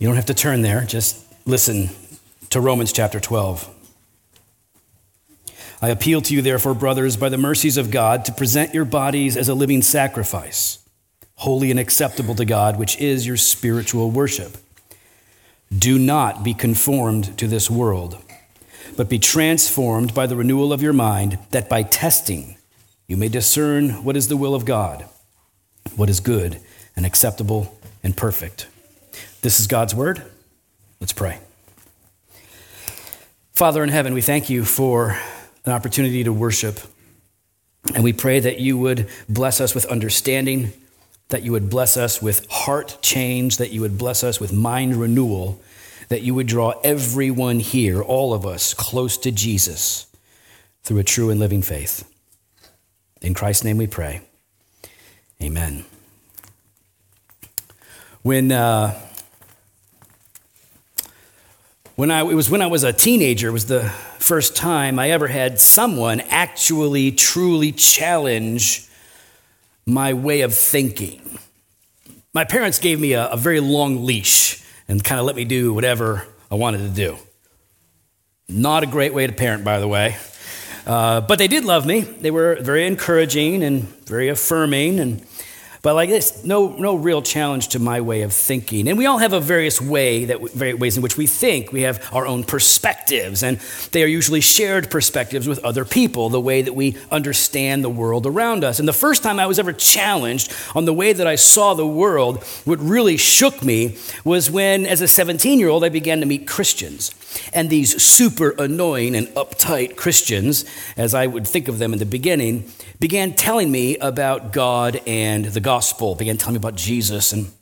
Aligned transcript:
You 0.00 0.06
don't 0.06 0.16
have 0.16 0.26
to 0.26 0.34
turn 0.34 0.62
there, 0.62 0.86
just 0.86 1.22
listen 1.44 1.90
to 2.48 2.58
Romans 2.58 2.90
chapter 2.90 3.20
12. 3.20 3.68
I 5.82 5.90
appeal 5.90 6.22
to 6.22 6.32
you, 6.32 6.40
therefore, 6.40 6.72
brothers, 6.72 7.18
by 7.18 7.28
the 7.28 7.36
mercies 7.36 7.76
of 7.76 7.90
God, 7.90 8.24
to 8.24 8.32
present 8.32 8.72
your 8.72 8.86
bodies 8.86 9.36
as 9.36 9.50
a 9.50 9.54
living 9.54 9.82
sacrifice, 9.82 10.78
holy 11.34 11.70
and 11.70 11.78
acceptable 11.78 12.34
to 12.36 12.46
God, 12.46 12.78
which 12.78 12.98
is 12.98 13.26
your 13.26 13.36
spiritual 13.36 14.10
worship. 14.10 14.56
Do 15.70 15.98
not 15.98 16.42
be 16.42 16.54
conformed 16.54 17.36
to 17.36 17.46
this 17.46 17.70
world, 17.70 18.16
but 18.96 19.10
be 19.10 19.18
transformed 19.18 20.14
by 20.14 20.26
the 20.26 20.36
renewal 20.36 20.72
of 20.72 20.80
your 20.80 20.94
mind, 20.94 21.38
that 21.50 21.68
by 21.68 21.82
testing 21.82 22.56
you 23.06 23.18
may 23.18 23.28
discern 23.28 24.02
what 24.02 24.16
is 24.16 24.28
the 24.28 24.38
will 24.38 24.54
of 24.54 24.64
God, 24.64 25.04
what 25.94 26.08
is 26.08 26.20
good 26.20 26.58
and 26.96 27.04
acceptable 27.04 27.78
and 28.02 28.16
perfect. 28.16 28.66
This 29.42 29.58
is 29.58 29.66
God's 29.66 29.94
word. 29.94 30.22
Let's 31.00 31.14
pray. 31.14 31.38
Father 33.52 33.82
in 33.82 33.88
heaven, 33.88 34.12
we 34.12 34.20
thank 34.20 34.50
you 34.50 34.66
for 34.66 35.18
an 35.64 35.72
opportunity 35.72 36.22
to 36.24 36.32
worship. 36.32 36.78
And 37.94 38.04
we 38.04 38.12
pray 38.12 38.40
that 38.40 38.60
you 38.60 38.76
would 38.76 39.08
bless 39.30 39.60
us 39.62 39.74
with 39.74 39.86
understanding, 39.86 40.72
that 41.28 41.42
you 41.42 41.52
would 41.52 41.70
bless 41.70 41.96
us 41.96 42.20
with 42.20 42.46
heart 42.50 42.98
change, 43.00 43.56
that 43.56 43.70
you 43.70 43.80
would 43.80 43.96
bless 43.96 44.22
us 44.22 44.40
with 44.40 44.52
mind 44.52 44.96
renewal, 44.96 45.58
that 46.10 46.20
you 46.20 46.34
would 46.34 46.46
draw 46.46 46.74
everyone 46.84 47.60
here, 47.60 48.02
all 48.02 48.34
of 48.34 48.44
us, 48.44 48.74
close 48.74 49.16
to 49.16 49.30
Jesus 49.30 50.06
through 50.82 50.98
a 50.98 51.04
true 51.04 51.30
and 51.30 51.40
living 51.40 51.62
faith. 51.62 52.06
In 53.22 53.32
Christ's 53.32 53.64
name 53.64 53.78
we 53.78 53.86
pray. 53.86 54.20
Amen. 55.42 55.86
When 58.22 58.52
uh, 58.52 59.00
when 62.00 62.10
I, 62.10 62.20
it 62.22 62.32
was 62.32 62.48
when 62.48 62.62
I 62.62 62.66
was 62.66 62.82
a 62.82 62.94
teenager, 62.94 63.48
it 63.48 63.52
was 63.52 63.66
the 63.66 63.82
first 64.18 64.56
time 64.56 64.98
I 64.98 65.10
ever 65.10 65.26
had 65.26 65.60
someone 65.60 66.20
actually, 66.30 67.12
truly 67.12 67.72
challenge 67.72 68.88
my 69.84 70.14
way 70.14 70.40
of 70.40 70.54
thinking. 70.54 71.20
My 72.32 72.44
parents 72.44 72.78
gave 72.78 72.98
me 72.98 73.12
a, 73.12 73.26
a 73.26 73.36
very 73.36 73.60
long 73.60 74.06
leash 74.06 74.64
and 74.88 75.04
kind 75.04 75.20
of 75.20 75.26
let 75.26 75.36
me 75.36 75.44
do 75.44 75.74
whatever 75.74 76.26
I 76.50 76.54
wanted 76.54 76.78
to 76.78 76.88
do. 76.88 77.18
Not 78.48 78.82
a 78.82 78.86
great 78.86 79.12
way 79.12 79.26
to 79.26 79.32
parent, 79.34 79.62
by 79.62 79.78
the 79.78 79.86
way. 79.86 80.16
Uh, 80.86 81.20
but 81.20 81.38
they 81.38 81.48
did 81.48 81.66
love 81.66 81.84
me. 81.84 82.00
They 82.00 82.30
were 82.30 82.56
very 82.62 82.86
encouraging 82.86 83.62
and 83.62 83.82
very 84.06 84.28
affirming. 84.28 85.00
And 85.00 85.20
but 85.82 85.94
like 85.94 86.10
this, 86.10 86.44
no, 86.44 86.68
no 86.68 86.94
real 86.94 87.22
challenge 87.22 87.68
to 87.68 87.78
my 87.78 88.02
way 88.02 88.20
of 88.22 88.34
thinking. 88.34 88.86
And 88.86 88.98
we 88.98 89.06
all 89.06 89.18
have 89.18 89.32
a 89.32 89.40
various 89.40 89.80
way 89.80 90.26
that 90.26 90.40
various 90.52 90.78
ways 90.78 90.96
in 90.96 91.02
which 91.02 91.16
we 91.16 91.26
think. 91.26 91.72
We 91.72 91.82
have 91.82 92.06
our 92.12 92.26
own 92.26 92.44
perspectives, 92.44 93.42
and 93.42 93.58
they 93.92 94.02
are 94.02 94.06
usually 94.06 94.42
shared 94.42 94.90
perspectives 94.90 95.48
with 95.48 95.58
other 95.64 95.86
people, 95.86 96.28
the 96.28 96.40
way 96.40 96.60
that 96.60 96.74
we 96.74 96.96
understand 97.10 97.82
the 97.82 97.88
world 97.88 98.26
around 98.26 98.62
us. 98.62 98.78
And 98.78 98.86
the 98.86 98.92
first 98.92 99.22
time 99.22 99.40
I 99.40 99.46
was 99.46 99.58
ever 99.58 99.72
challenged 99.72 100.52
on 100.74 100.84
the 100.84 100.92
way 100.92 101.14
that 101.14 101.26
I 101.26 101.36
saw 101.36 101.72
the 101.72 101.86
world, 101.86 102.42
what 102.64 102.78
really 102.78 103.16
shook 103.16 103.62
me 103.62 103.96
was 104.22 104.50
when, 104.50 104.84
as 104.84 105.00
a 105.00 105.08
17 105.08 105.58
year 105.58 105.68
old, 105.68 105.82
I 105.82 105.88
began 105.88 106.20
to 106.20 106.26
meet 106.26 106.46
Christians. 106.46 107.14
And 107.54 107.70
these 107.70 108.02
super 108.02 108.50
annoying 108.58 109.14
and 109.14 109.28
uptight 109.28 109.96
Christians, 109.96 110.64
as 110.96 111.14
I 111.14 111.26
would 111.26 111.46
think 111.46 111.68
of 111.68 111.78
them 111.78 111.92
in 111.92 111.98
the 111.98 112.06
beginning, 112.06 112.70
began 112.98 113.32
telling 113.32 113.70
me 113.70 113.96
about 113.96 114.52
God 114.52 115.00
and 115.06 115.46
the 115.46 115.60
gospel, 115.70 116.16
began 116.16 116.36
telling 116.36 116.54
me 116.54 116.56
about 116.56 116.74
Jesus. 116.74 117.32
And 117.32 117.52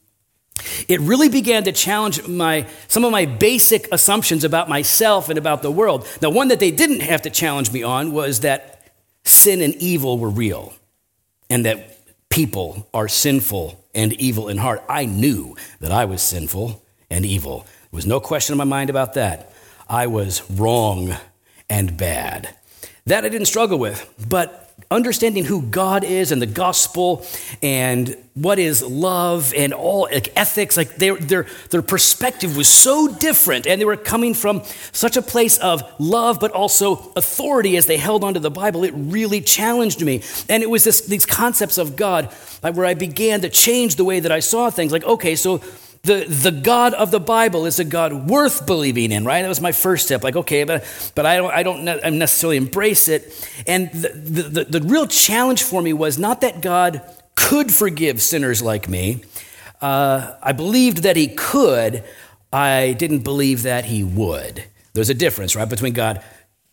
it 0.89 0.99
really 1.01 1.29
began 1.29 1.65
to 1.65 1.73
challenge 1.73 2.27
my, 2.27 2.67
some 2.89 3.05
of 3.05 3.13
my 3.13 3.27
basic 3.27 3.87
assumptions 3.93 4.45
about 4.45 4.67
myself 4.67 5.29
and 5.29 5.39
about 5.39 5.61
the 5.61 5.71
world. 5.71 6.09
Now, 6.23 6.31
one 6.31 6.49
that 6.49 6.59
they 6.59 6.71
didn't 6.71 7.01
have 7.01 7.21
to 7.23 7.31
challenge 7.31 7.71
me 7.71 7.83
on 7.83 8.13
was 8.13 8.41
that 8.41 8.91
sin 9.25 9.61
and 9.61 9.75
evil 9.75 10.19
were 10.19 10.31
real 10.31 10.73
and 11.51 11.67
that 11.67 11.99
people 12.31 12.89
are 12.95 13.09
sinful 13.09 13.85
and 13.95 14.15
evil 14.15 14.49
in 14.49 14.57
heart. 14.57 14.83
I 14.89 15.05
knew 15.05 15.55
that 15.81 15.93
I 15.93 16.07
was 16.07 16.23
sinful 16.23 16.83
and 17.11 17.27
evil. 17.27 17.67
There 17.91 17.99
was 17.99 18.07
no 18.07 18.21
question 18.21 18.55
in 18.55 18.59
my 18.59 18.65
mind 18.65 18.89
about 18.89 19.13
that. 19.15 19.53
I 19.87 20.07
was 20.07 20.51
wrong 20.51 21.15
and 21.69 21.95
bad. 21.95 22.55
That 23.05 23.27
I 23.27 23.29
didn't 23.29 23.49
struggle 23.49 23.79
with, 23.79 24.11
but 24.27 24.68
understanding 24.91 25.45
who 25.45 25.63
God 25.63 26.03
is 26.03 26.33
and 26.33 26.41
the 26.41 26.47
gospel 26.47 27.25
and 27.63 28.17
what 28.35 28.59
is 28.59 28.83
love 28.83 29.53
and 29.55 29.75
all 29.75 30.09
like 30.11 30.33
ethics, 30.37 30.77
like 30.77 30.97
their, 30.97 31.17
their, 31.17 31.47
their 31.71 31.83
perspective 31.83 32.57
was 32.57 32.69
so 32.69 33.09
different. 33.09 33.67
And 33.67 33.81
they 33.81 33.85
were 33.85 33.97
coming 33.97 34.33
from 34.33 34.63
such 34.93 35.17
a 35.17 35.23
place 35.23 35.59
of 35.59 35.83
love, 35.99 36.39
but 36.41 36.53
also 36.53 37.13
authority 37.17 37.77
as 37.77 37.87
they 37.87 37.97
held 37.97 38.25
onto 38.25 38.41
the 38.41 38.51
Bible. 38.51 38.85
It 38.85 38.95
really 38.95 39.41
challenged 39.41 40.03
me. 40.03 40.23
And 40.49 40.63
it 40.63 40.71
was 40.71 40.85
this, 40.85 41.03
these 41.03 41.27
concepts 41.27 41.77
of 41.77 41.97
God 41.97 42.33
where 42.63 42.87
I 42.87 42.95
began 42.95 43.41
to 43.43 43.49
change 43.49 43.97
the 43.97 44.05
way 44.05 44.21
that 44.21 44.33
I 44.33 44.41
saw 44.41 44.71
things. 44.71 44.93
Like, 44.93 45.05
okay, 45.05 45.37
so 45.37 45.61
the, 46.09 46.25
the 46.27 46.51
God 46.51 46.95
of 46.95 47.11
the 47.11 47.21
Bible 47.21 47.67
is 47.67 47.79
a 47.79 47.85
God 47.85 48.29
worth 48.29 48.67
believing 48.67 49.13
in, 49.13 49.25
right? 49.25 49.43
That 49.43 49.49
was 49.49 49.61
my 49.61 49.73
first 49.73 50.07
step. 50.07 50.25
Like, 50.25 50.37
okay, 50.37 50.65
but, 50.65 51.13
but 51.15 51.27
I 51.27 51.37
don't, 51.37 51.53
I 51.53 51.63
don't 51.63 51.85
necessarily 51.85 52.57
embrace 52.57 53.09
it. 53.09 53.23
And 53.67 53.93
the, 53.93 54.43
the, 54.43 54.65
the, 54.65 54.81
real 54.81 55.07
challenge 55.07 55.63
for 55.63 55.83
me 55.83 55.93
was 55.93 56.19
not 56.19 56.41
that 56.41 56.63
God 56.63 57.03
could 57.37 57.73
forgive 57.73 58.23
sinners 58.23 58.63
like 58.63 58.89
me. 58.89 59.23
Uh, 59.83 60.35
I 60.43 60.53
believed 60.53 61.03
that 61.03 61.17
he 61.17 61.29
could. 61.29 62.03
I 62.51 62.95
didn't 62.99 63.21
believe 63.21 63.63
that 63.65 63.85
he 63.85 64.03
would. 64.03 64.65
There's 64.95 65.11
a 65.11 65.15
difference, 65.15 65.55
right, 65.55 65.69
between 65.69 65.93
God 65.93 66.25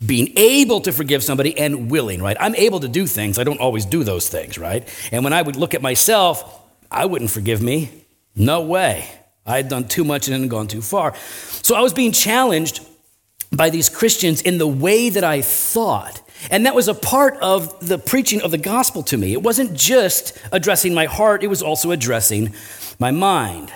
being 0.05 0.33
able 0.37 0.81
to 0.81 0.91
forgive 0.91 1.23
somebody 1.23 1.57
and 1.57 1.91
willing, 1.91 2.21
right? 2.21 2.37
I'm 2.39 2.55
able 2.55 2.79
to 2.81 2.87
do 2.87 3.05
things. 3.05 3.37
I 3.37 3.43
don't 3.43 3.59
always 3.59 3.85
do 3.85 4.03
those 4.03 4.29
things, 4.29 4.57
right? 4.57 4.87
And 5.11 5.23
when 5.23 5.33
I 5.33 5.41
would 5.41 5.55
look 5.55 5.73
at 5.73 5.81
myself, 5.81 6.61
I 6.89 7.05
wouldn't 7.05 7.31
forgive 7.31 7.61
me. 7.61 7.91
No 8.35 8.61
way. 8.61 9.09
I 9.45 9.57
had 9.57 9.69
done 9.69 9.87
too 9.87 10.03
much 10.03 10.27
and 10.27 10.49
gone 10.49 10.67
too 10.67 10.81
far. 10.81 11.15
So 11.61 11.75
I 11.75 11.81
was 11.81 11.93
being 11.93 12.11
challenged 12.11 12.85
by 13.51 13.69
these 13.69 13.89
Christians 13.89 14.41
in 14.41 14.57
the 14.57 14.67
way 14.67 15.09
that 15.09 15.23
I 15.23 15.41
thought. 15.41 16.21
And 16.51 16.65
that 16.65 16.75
was 16.75 16.87
a 16.87 16.93
part 16.93 17.37
of 17.37 17.87
the 17.87 17.97
preaching 17.97 18.41
of 18.41 18.51
the 18.51 18.57
gospel 18.57 19.03
to 19.03 19.17
me. 19.17 19.33
It 19.33 19.41
wasn't 19.41 19.73
just 19.73 20.37
addressing 20.51 20.93
my 20.93 21.05
heart, 21.05 21.43
it 21.43 21.47
was 21.47 21.61
also 21.61 21.91
addressing 21.91 22.53
my 22.99 23.11
mind. 23.11 23.71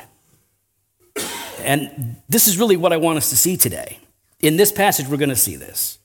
And 1.59 2.17
this 2.29 2.47
is 2.47 2.57
really 2.57 2.77
what 2.77 2.93
I 2.93 2.97
want 2.97 3.17
us 3.17 3.29
to 3.29 3.37
see 3.37 3.57
today. 3.57 3.99
In 4.39 4.57
this 4.57 4.71
passage, 4.71 5.07
we're 5.07 5.17
going 5.17 5.29
to 5.29 5.35
see 5.35 5.55
this 5.55 5.97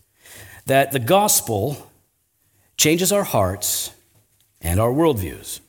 that 0.67 0.93
the 0.93 0.99
gospel 0.99 1.91
changes 2.79 3.13
our 3.13 3.25
hearts 3.25 3.91
and 4.63 4.81
our 4.81 4.91
worldviews. 4.91 5.61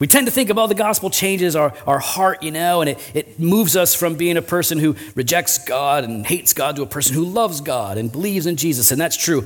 We 0.00 0.06
tend 0.06 0.28
to 0.28 0.30
think, 0.30 0.48
about 0.48 0.68
the 0.68 0.76
gospel 0.76 1.10
changes 1.10 1.56
our, 1.56 1.74
our 1.84 1.98
heart, 1.98 2.44
you 2.44 2.52
know, 2.52 2.82
and 2.82 2.90
it, 2.90 3.10
it 3.14 3.40
moves 3.40 3.76
us 3.76 3.96
from 3.96 4.14
being 4.14 4.36
a 4.36 4.42
person 4.42 4.78
who 4.78 4.94
rejects 5.16 5.58
God 5.58 6.04
and 6.04 6.24
hates 6.24 6.52
God 6.52 6.76
to 6.76 6.82
a 6.82 6.86
person 6.86 7.16
who 7.16 7.24
loves 7.24 7.60
God 7.60 7.98
and 7.98 8.12
believes 8.12 8.46
in 8.46 8.54
Jesus, 8.54 8.92
and 8.92 9.00
that's 9.00 9.16
true. 9.16 9.44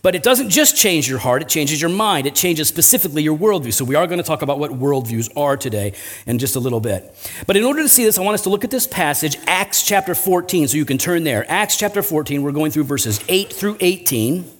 But 0.00 0.14
it 0.14 0.22
doesn't 0.22 0.50
just 0.50 0.76
change 0.76 1.08
your 1.08 1.18
heart, 1.18 1.42
it 1.42 1.48
changes 1.48 1.80
your 1.80 1.90
mind. 1.90 2.28
It 2.28 2.36
changes 2.36 2.68
specifically 2.68 3.24
your 3.24 3.36
worldview. 3.36 3.72
So 3.72 3.84
we 3.84 3.96
are 3.96 4.06
going 4.06 4.18
to 4.18 4.24
talk 4.24 4.42
about 4.42 4.60
what 4.60 4.70
worldviews 4.70 5.36
are 5.36 5.56
today 5.56 5.94
in 6.28 6.38
just 6.38 6.54
a 6.54 6.60
little 6.60 6.78
bit. 6.78 7.12
But 7.48 7.56
in 7.56 7.64
order 7.64 7.82
to 7.82 7.88
see 7.88 8.04
this, 8.04 8.18
I 8.18 8.22
want 8.22 8.34
us 8.34 8.42
to 8.42 8.50
look 8.50 8.62
at 8.62 8.70
this 8.70 8.86
passage, 8.86 9.36
Acts 9.48 9.82
chapter 9.82 10.14
14, 10.14 10.68
so 10.68 10.76
you 10.76 10.84
can 10.84 10.98
turn 10.98 11.24
there. 11.24 11.44
Acts 11.50 11.76
chapter 11.76 12.02
14, 12.02 12.44
we're 12.44 12.52
going 12.52 12.70
through 12.70 12.84
verses 12.84 13.20
8 13.28 13.52
through 13.52 13.76
18. 13.80 14.57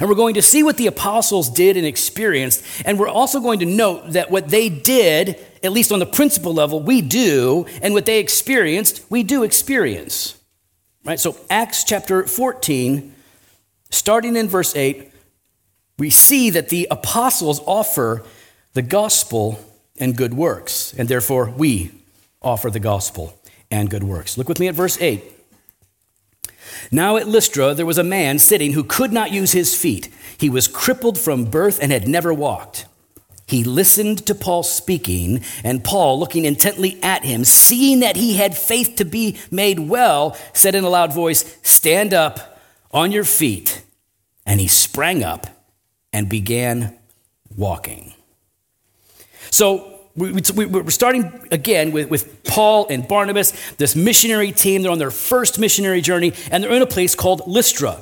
And 0.00 0.08
we're 0.08 0.14
going 0.14 0.34
to 0.34 0.42
see 0.42 0.62
what 0.62 0.76
the 0.76 0.86
apostles 0.86 1.50
did 1.50 1.76
and 1.76 1.84
experienced. 1.84 2.64
And 2.84 2.98
we're 2.98 3.08
also 3.08 3.40
going 3.40 3.58
to 3.58 3.66
note 3.66 4.12
that 4.12 4.30
what 4.30 4.48
they 4.48 4.68
did, 4.68 5.36
at 5.62 5.72
least 5.72 5.90
on 5.90 5.98
the 5.98 6.06
principle 6.06 6.54
level, 6.54 6.80
we 6.80 7.00
do, 7.00 7.66
and 7.82 7.92
what 7.92 8.06
they 8.06 8.20
experienced, 8.20 9.04
we 9.10 9.22
do 9.24 9.42
experience. 9.42 10.36
Right? 11.04 11.18
So, 11.18 11.36
Acts 11.50 11.84
chapter 11.84 12.24
14, 12.24 13.14
starting 13.90 14.36
in 14.36 14.48
verse 14.48 14.76
8, 14.76 15.10
we 15.98 16.10
see 16.10 16.50
that 16.50 16.68
the 16.68 16.86
apostles 16.90 17.60
offer 17.66 18.24
the 18.74 18.82
gospel 18.82 19.58
and 19.98 20.16
good 20.16 20.34
works. 20.34 20.94
And 20.96 21.08
therefore, 21.08 21.50
we 21.50 21.90
offer 22.40 22.70
the 22.70 22.80
gospel 22.80 23.36
and 23.70 23.90
good 23.90 24.04
works. 24.04 24.38
Look 24.38 24.48
with 24.48 24.60
me 24.60 24.68
at 24.68 24.74
verse 24.74 25.00
8. 25.00 25.37
Now 26.90 27.16
at 27.16 27.28
Lystra, 27.28 27.74
there 27.74 27.86
was 27.86 27.98
a 27.98 28.04
man 28.04 28.38
sitting 28.38 28.72
who 28.72 28.84
could 28.84 29.12
not 29.12 29.32
use 29.32 29.52
his 29.52 29.74
feet. 29.74 30.08
He 30.36 30.50
was 30.50 30.68
crippled 30.68 31.18
from 31.18 31.46
birth 31.46 31.78
and 31.80 31.92
had 31.92 32.08
never 32.08 32.32
walked. 32.32 32.86
He 33.46 33.64
listened 33.64 34.26
to 34.26 34.34
Paul 34.34 34.62
speaking, 34.62 35.42
and 35.64 35.82
Paul, 35.82 36.20
looking 36.20 36.44
intently 36.44 37.02
at 37.02 37.24
him, 37.24 37.44
seeing 37.44 38.00
that 38.00 38.16
he 38.16 38.36
had 38.36 38.56
faith 38.56 38.96
to 38.96 39.06
be 39.06 39.38
made 39.50 39.78
well, 39.78 40.36
said 40.52 40.74
in 40.74 40.84
a 40.84 40.90
loud 40.90 41.14
voice, 41.14 41.56
Stand 41.62 42.12
up 42.12 42.60
on 42.92 43.10
your 43.10 43.24
feet. 43.24 43.82
And 44.44 44.60
he 44.60 44.68
sprang 44.68 45.24
up 45.24 45.46
and 46.12 46.28
began 46.28 46.98
walking. 47.56 48.12
So, 49.50 49.97
we, 50.18 50.80
are 50.80 50.90
starting 50.90 51.46
again 51.50 51.92
with, 51.92 52.10
with 52.10 52.44
Paul 52.44 52.86
and 52.90 53.06
Barnabas, 53.06 53.52
this 53.76 53.94
missionary 53.94 54.52
team. 54.52 54.82
They're 54.82 54.90
on 54.90 54.98
their 54.98 55.10
first 55.10 55.58
missionary 55.58 56.00
journey, 56.00 56.32
and 56.50 56.62
they're 56.62 56.72
in 56.72 56.82
a 56.82 56.86
place 56.86 57.14
called 57.14 57.42
Lystra, 57.46 57.92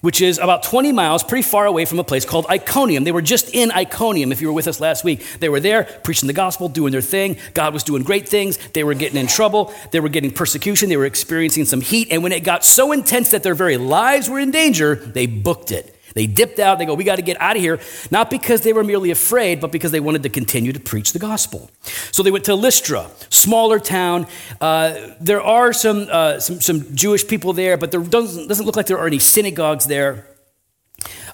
which 0.00 0.20
is 0.20 0.38
about 0.38 0.62
20 0.62 0.92
miles, 0.92 1.22
pretty 1.22 1.42
far 1.42 1.66
away 1.66 1.84
from 1.84 1.98
a 1.98 2.04
place 2.04 2.24
called 2.24 2.46
Iconium. 2.48 3.04
They 3.04 3.12
were 3.12 3.22
just 3.22 3.54
in 3.54 3.70
Iconium, 3.72 4.32
if 4.32 4.40
you 4.40 4.48
were 4.48 4.54
with 4.54 4.68
us 4.68 4.80
last 4.80 5.04
week. 5.04 5.24
They 5.40 5.48
were 5.48 5.60
there 5.60 5.84
preaching 6.02 6.26
the 6.26 6.32
gospel, 6.32 6.68
doing 6.68 6.92
their 6.92 7.00
thing. 7.00 7.36
God 7.54 7.74
was 7.74 7.84
doing 7.84 8.02
great 8.02 8.28
things. 8.28 8.58
They 8.68 8.84
were 8.84 8.94
getting 8.94 9.18
in 9.18 9.26
trouble. 9.26 9.72
They 9.90 10.00
were 10.00 10.08
getting 10.08 10.30
persecution. 10.30 10.88
They 10.88 10.96
were 10.96 11.06
experiencing 11.06 11.66
some 11.66 11.80
heat. 11.80 12.08
And 12.10 12.22
when 12.22 12.32
it 12.32 12.44
got 12.44 12.64
so 12.64 12.92
intense 12.92 13.30
that 13.30 13.42
their 13.42 13.54
very 13.54 13.76
lives 13.76 14.30
were 14.30 14.38
in 14.38 14.50
danger, 14.50 14.94
they 14.94 15.26
booked 15.26 15.72
it. 15.72 15.95
They 16.16 16.26
dipped 16.26 16.58
out. 16.58 16.78
They 16.78 16.86
go, 16.86 16.94
We 16.94 17.04
got 17.04 17.16
to 17.16 17.22
get 17.22 17.38
out 17.42 17.56
of 17.56 17.62
here. 17.62 17.78
Not 18.10 18.30
because 18.30 18.62
they 18.62 18.72
were 18.72 18.82
merely 18.82 19.10
afraid, 19.10 19.60
but 19.60 19.70
because 19.70 19.92
they 19.92 20.00
wanted 20.00 20.22
to 20.22 20.30
continue 20.30 20.72
to 20.72 20.80
preach 20.80 21.12
the 21.12 21.18
gospel. 21.18 21.70
So 22.10 22.22
they 22.22 22.30
went 22.30 22.46
to 22.46 22.54
Lystra, 22.54 23.10
smaller 23.28 23.78
town. 23.78 24.26
Uh, 24.58 25.10
there 25.20 25.42
are 25.42 25.74
some, 25.74 26.06
uh, 26.10 26.40
some, 26.40 26.62
some, 26.62 26.96
Jewish 26.96 27.28
people 27.28 27.52
there, 27.52 27.76
but 27.76 27.90
there 27.90 28.00
doesn't, 28.00 28.48
doesn't 28.48 28.64
look 28.64 28.76
like 28.76 28.86
there 28.86 28.98
are 28.98 29.06
any 29.06 29.18
synagogues 29.18 29.86
there. 29.86 30.26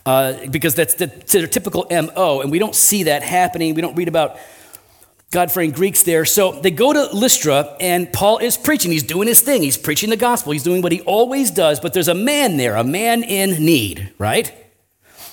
Uh, 0.05 0.49
because 0.49 0.75
that's, 0.75 0.95
that's 0.95 1.33
their 1.33 1.47
typical 1.47 1.87
MO, 1.89 2.41
and 2.41 2.51
we 2.51 2.59
don't 2.59 2.75
see 2.75 3.05
that 3.05 3.23
happening. 3.23 3.77
We 3.77 3.83
don't 3.83 3.95
read 3.95 4.09
about 4.09 4.37
God 5.31 5.53
fearing 5.53 5.71
Greeks 5.71 6.03
there. 6.03 6.25
So 6.25 6.51
they 6.51 6.73
go 6.73 6.93
to 6.93 7.15
Lystra, 7.15 7.77
and 7.79 8.13
Paul 8.13 8.39
is 8.39 8.57
preaching. 8.57 8.91
He's 8.91 9.05
doing 9.05 9.29
his 9.29 9.43
thing. 9.43 9.63
He's 9.63 9.79
preaching 9.79 10.11
the 10.11 10.17
gospel. 10.17 10.53
He's 10.53 10.65
doing 10.65 10.83
what 10.83 10.91
he 10.91 11.03
always 11.03 11.53
does, 11.53 11.79
but 11.79 11.95
there's 11.95 12.09
a 12.09 12.15
man 12.15 12.57
there, 12.57 12.75
a 12.75 12.83
man 12.83 13.23
in 13.23 13.65
need, 13.65 14.13
right? 14.19 14.53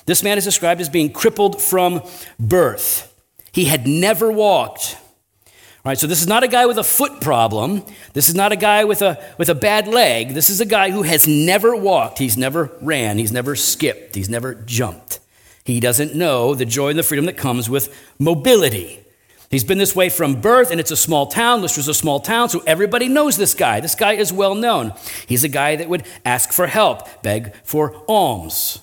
This 0.10 0.24
man 0.24 0.40
is 0.40 0.44
described 0.44 0.82
as 0.82 0.90
being 0.90 1.12
crippled 1.12 1.62
from 1.62 2.02
birth. 2.40 3.14
He 3.52 3.66
had 3.66 3.86
never 3.86 4.32
walked. 4.32 4.98
All 5.46 5.54
right, 5.86 6.00
so 6.00 6.08
this 6.08 6.20
is 6.20 6.28
not 6.28 6.42
a 6.42 6.48
guy 6.48 6.66
with 6.66 6.80
a 6.80 6.84
foot 6.84 7.22
problem. 7.22 7.84
This 8.14 8.28
is 8.28 8.34
not 8.34 8.52
a 8.52 8.56
guy 8.56 8.86
with 8.86 9.04
a, 9.04 9.24
with 9.38 9.50
a 9.50 9.54
bad 9.54 9.88
leg. 9.88 10.30
This 10.30 10.50
is 10.50 10.62
a 10.62 10.66
guy 10.66 10.90
who 10.90 11.04
has 11.04 11.28
never 11.28 11.76
walked. 11.76 12.18
He's 12.18 12.38
never 12.38 12.72
ran. 12.82 13.20
He's 13.20 13.32
never 13.32 13.56
skipped. 13.56 14.16
He's 14.16 14.30
never 14.30 14.56
jumped. 14.56 15.20
He 15.64 15.80
doesn't 15.80 16.16
know 16.16 16.56
the 16.56 16.66
joy 16.66 16.90
and 16.90 16.98
the 16.98 17.04
freedom 17.04 17.28
that 17.28 17.38
comes 17.38 17.70
with 17.70 17.96
mobility. 18.18 19.06
He's 19.52 19.64
been 19.64 19.78
this 19.78 19.96
way 19.96 20.10
from 20.10 20.42
birth, 20.42 20.72
and 20.72 20.80
it's 20.80 20.90
a 20.90 20.98
small 20.98 21.28
town. 21.28 21.62
Lystra's 21.62 21.88
a 21.88 21.94
small 21.94 22.20
town, 22.20 22.50
so 22.50 22.64
everybody 22.66 23.10
knows 23.10 23.38
this 23.38 23.54
guy. 23.54 23.80
This 23.80 23.94
guy 23.94 24.14
is 24.14 24.34
well 24.34 24.56
known. 24.56 24.92
He's 25.28 25.44
a 25.44 25.50
guy 25.50 25.76
that 25.76 25.88
would 25.88 26.04
ask 26.26 26.52
for 26.52 26.66
help, 26.66 27.22
beg 27.22 27.54
for 27.64 28.04
alms. 28.08 28.80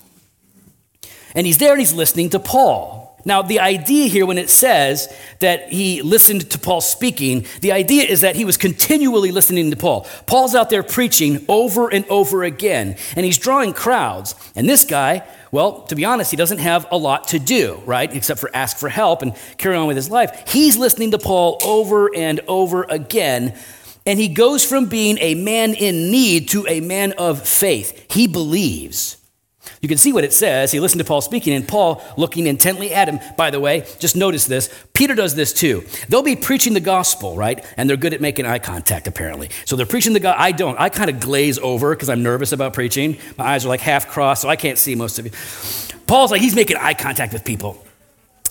And 1.36 1.46
he's 1.46 1.58
there 1.58 1.72
and 1.72 1.80
he's 1.80 1.94
listening 1.94 2.30
to 2.30 2.40
Paul. 2.40 3.06
Now, 3.26 3.42
the 3.42 3.58
idea 3.58 4.06
here, 4.06 4.24
when 4.24 4.38
it 4.38 4.48
says 4.48 5.12
that 5.40 5.72
he 5.72 6.00
listened 6.00 6.48
to 6.52 6.58
Paul 6.60 6.80
speaking, 6.80 7.44
the 7.60 7.72
idea 7.72 8.04
is 8.04 8.20
that 8.20 8.36
he 8.36 8.44
was 8.44 8.56
continually 8.56 9.32
listening 9.32 9.72
to 9.72 9.76
Paul. 9.76 10.06
Paul's 10.26 10.54
out 10.54 10.70
there 10.70 10.84
preaching 10.84 11.44
over 11.48 11.92
and 11.92 12.06
over 12.06 12.44
again, 12.44 12.96
and 13.16 13.26
he's 13.26 13.36
drawing 13.36 13.72
crowds. 13.72 14.36
And 14.54 14.68
this 14.68 14.84
guy, 14.84 15.26
well, 15.50 15.82
to 15.82 15.96
be 15.96 16.04
honest, 16.04 16.30
he 16.30 16.36
doesn't 16.36 16.58
have 16.58 16.86
a 16.92 16.96
lot 16.96 17.28
to 17.28 17.40
do, 17.40 17.82
right? 17.84 18.14
Except 18.14 18.38
for 18.38 18.48
ask 18.54 18.78
for 18.78 18.88
help 18.88 19.22
and 19.22 19.34
carry 19.58 19.74
on 19.74 19.88
with 19.88 19.96
his 19.96 20.08
life. 20.08 20.48
He's 20.48 20.76
listening 20.76 21.10
to 21.10 21.18
Paul 21.18 21.58
over 21.64 22.14
and 22.14 22.38
over 22.46 22.84
again. 22.84 23.58
And 24.06 24.20
he 24.20 24.28
goes 24.28 24.64
from 24.64 24.86
being 24.86 25.18
a 25.20 25.34
man 25.34 25.74
in 25.74 26.12
need 26.12 26.50
to 26.50 26.64
a 26.68 26.78
man 26.78 27.12
of 27.18 27.46
faith. 27.46 28.06
He 28.08 28.28
believes. 28.28 29.15
You 29.80 29.88
can 29.88 29.98
see 29.98 30.12
what 30.12 30.24
it 30.24 30.32
says. 30.32 30.72
He 30.72 30.80
listened 30.80 31.00
to 31.00 31.04
Paul 31.04 31.20
speaking, 31.20 31.52
and 31.52 31.66
Paul 31.66 32.02
looking 32.16 32.46
intently 32.46 32.92
at 32.92 33.08
him. 33.08 33.20
By 33.36 33.50
the 33.50 33.60
way, 33.60 33.86
just 33.98 34.16
notice 34.16 34.46
this. 34.46 34.72
Peter 34.92 35.14
does 35.14 35.34
this 35.34 35.52
too. 35.52 35.84
They'll 36.08 36.22
be 36.22 36.36
preaching 36.36 36.74
the 36.74 36.80
gospel, 36.80 37.36
right? 37.36 37.64
And 37.76 37.88
they're 37.88 37.96
good 37.96 38.14
at 38.14 38.20
making 38.20 38.46
eye 38.46 38.58
contact, 38.58 39.06
apparently. 39.06 39.50
So 39.64 39.76
they're 39.76 39.86
preaching 39.86 40.12
the 40.12 40.20
gospel. 40.20 40.42
I 40.42 40.52
don't. 40.52 40.78
I 40.78 40.88
kind 40.88 41.10
of 41.10 41.20
glaze 41.20 41.58
over 41.58 41.94
because 41.94 42.08
I'm 42.08 42.22
nervous 42.22 42.52
about 42.52 42.72
preaching. 42.72 43.18
My 43.36 43.46
eyes 43.46 43.64
are 43.64 43.68
like 43.68 43.80
half 43.80 44.08
crossed, 44.08 44.42
so 44.42 44.48
I 44.48 44.56
can't 44.56 44.78
see 44.78 44.94
most 44.94 45.18
of 45.18 45.26
you. 45.26 45.32
Paul's 46.06 46.30
like, 46.30 46.40
he's 46.40 46.54
making 46.54 46.76
eye 46.76 46.94
contact 46.94 47.32
with 47.32 47.44
people. 47.44 47.85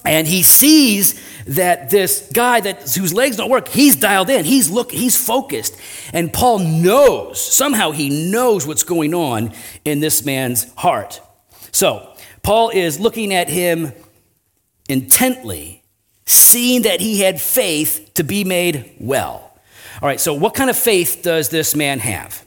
And 0.06 0.28
he 0.28 0.44
sees 0.44 1.22
that 1.48 1.90
this 1.90 2.30
guy 2.34 2.60
that 2.62 2.82
whose 2.94 3.14
legs 3.14 3.38
don't 3.38 3.50
work, 3.50 3.68
he's 3.68 3.96
dialed 3.96 4.30
in. 4.30 4.46
He's 4.46 4.70
look, 4.70 4.92
he's 4.92 5.18
focused. 5.18 5.76
And 6.14 6.32
Paul 6.32 6.60
knows, 6.60 7.44
somehow 7.44 7.92
he 7.92 8.32
knows 8.32 8.68
what's 8.68 8.84
going 8.84 9.14
on 9.14 9.54
in 9.84 10.00
this 10.00 10.26
man's 10.26 10.72
heart. 10.76 11.22
So, 11.72 12.16
Paul 12.44 12.70
is 12.70 13.00
looking 13.00 13.34
at 13.34 13.50
him 13.50 13.92
intently, 14.88 15.84
seeing 16.26 16.84
that 16.84 17.02
he 17.02 17.22
had 17.22 17.42
faith 17.42 18.12
to 18.14 18.24
be 18.24 18.44
made 18.44 18.96
well. 19.00 19.52
All 20.02 20.08
right, 20.08 20.20
so 20.20 20.34
what 20.34 20.54
kind 20.54 20.70
of 20.70 20.78
faith 20.78 21.22
does 21.24 21.50
this 21.50 21.76
man 21.76 22.00
have? 22.00 22.45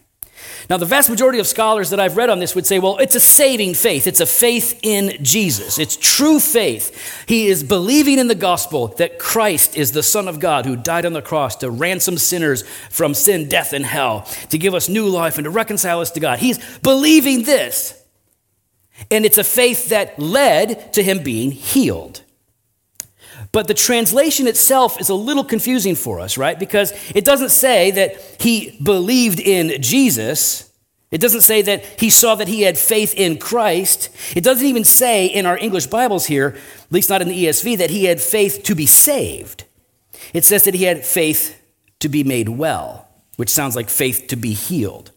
Now, 0.68 0.76
the 0.76 0.84
vast 0.84 1.08
majority 1.08 1.38
of 1.38 1.46
scholars 1.46 1.88
that 1.90 2.00
I've 2.00 2.18
read 2.18 2.28
on 2.28 2.40
this 2.40 2.54
would 2.54 2.66
say, 2.66 2.78
well, 2.78 2.98
it's 2.98 3.14
a 3.14 3.20
saving 3.20 3.72
faith. 3.72 4.06
It's 4.06 4.20
a 4.20 4.26
faith 4.26 4.78
in 4.82 5.24
Jesus. 5.24 5.78
It's 5.78 5.96
true 5.96 6.38
faith. 6.38 7.24
He 7.26 7.46
is 7.46 7.62
believing 7.64 8.18
in 8.18 8.28
the 8.28 8.34
gospel 8.34 8.88
that 8.98 9.18
Christ 9.18 9.78
is 9.78 9.92
the 9.92 10.02
Son 10.02 10.28
of 10.28 10.40
God 10.40 10.66
who 10.66 10.76
died 10.76 11.06
on 11.06 11.14
the 11.14 11.22
cross 11.22 11.56
to 11.56 11.70
ransom 11.70 12.18
sinners 12.18 12.64
from 12.90 13.14
sin, 13.14 13.48
death, 13.48 13.72
and 13.72 13.86
hell, 13.86 14.28
to 14.50 14.58
give 14.58 14.74
us 14.74 14.90
new 14.90 15.08
life 15.08 15.38
and 15.38 15.44
to 15.44 15.50
reconcile 15.50 16.00
us 16.00 16.10
to 16.10 16.20
God. 16.20 16.38
He's 16.38 16.58
believing 16.80 17.44
this. 17.44 17.94
And 19.10 19.24
it's 19.24 19.38
a 19.38 19.44
faith 19.44 19.88
that 19.88 20.18
led 20.18 20.92
to 20.92 21.02
him 21.02 21.22
being 21.22 21.50
healed. 21.50 22.22
But 23.52 23.66
the 23.66 23.74
translation 23.74 24.46
itself 24.46 25.00
is 25.00 25.08
a 25.08 25.14
little 25.14 25.44
confusing 25.44 25.94
for 25.94 26.20
us, 26.20 26.36
right? 26.36 26.58
Because 26.58 26.92
it 27.14 27.24
doesn't 27.24 27.50
say 27.50 27.90
that 27.92 28.16
he 28.40 28.78
believed 28.82 29.40
in 29.40 29.80
Jesus. 29.80 30.70
It 31.10 31.20
doesn't 31.20 31.40
say 31.40 31.62
that 31.62 31.84
he 31.98 32.10
saw 32.10 32.34
that 32.34 32.48
he 32.48 32.62
had 32.62 32.76
faith 32.76 33.14
in 33.14 33.38
Christ. 33.38 34.10
It 34.36 34.44
doesn't 34.44 34.66
even 34.66 34.84
say 34.84 35.26
in 35.26 35.46
our 35.46 35.56
English 35.56 35.86
Bibles 35.86 36.26
here, 36.26 36.56
at 36.84 36.92
least 36.92 37.08
not 37.08 37.22
in 37.22 37.28
the 37.28 37.44
ESV, 37.44 37.78
that 37.78 37.90
he 37.90 38.04
had 38.04 38.20
faith 38.20 38.62
to 38.64 38.74
be 38.74 38.86
saved. 38.86 39.64
It 40.34 40.44
says 40.44 40.64
that 40.64 40.74
he 40.74 40.84
had 40.84 41.06
faith 41.06 41.58
to 42.00 42.08
be 42.08 42.24
made 42.24 42.50
well, 42.50 43.08
which 43.36 43.48
sounds 43.48 43.74
like 43.74 43.88
faith 43.88 44.26
to 44.28 44.36
be 44.36 44.52
healed. 44.52 45.10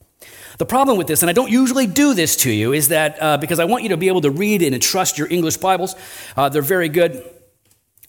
The 0.57 0.65
problem 0.65 0.97
with 0.97 1.07
this, 1.07 1.23
and 1.23 1.29
I 1.29 1.33
don't 1.33 1.49
usually 1.49 1.87
do 1.87 2.13
this 2.13 2.35
to 2.37 2.51
you, 2.51 2.71
is 2.71 2.89
that 2.89 3.21
uh, 3.21 3.37
because 3.37 3.59
I 3.59 3.65
want 3.65 3.83
you 3.83 3.89
to 3.89 3.97
be 3.97 4.07
able 4.07 4.21
to 4.21 4.31
read 4.31 4.61
and 4.61 4.79
trust 4.81 5.17
your 5.17 5.27
English 5.27 5.57
Bibles, 5.57 5.95
uh, 6.37 6.49
they're 6.49 6.61
very 6.61 6.87
good. 6.87 7.23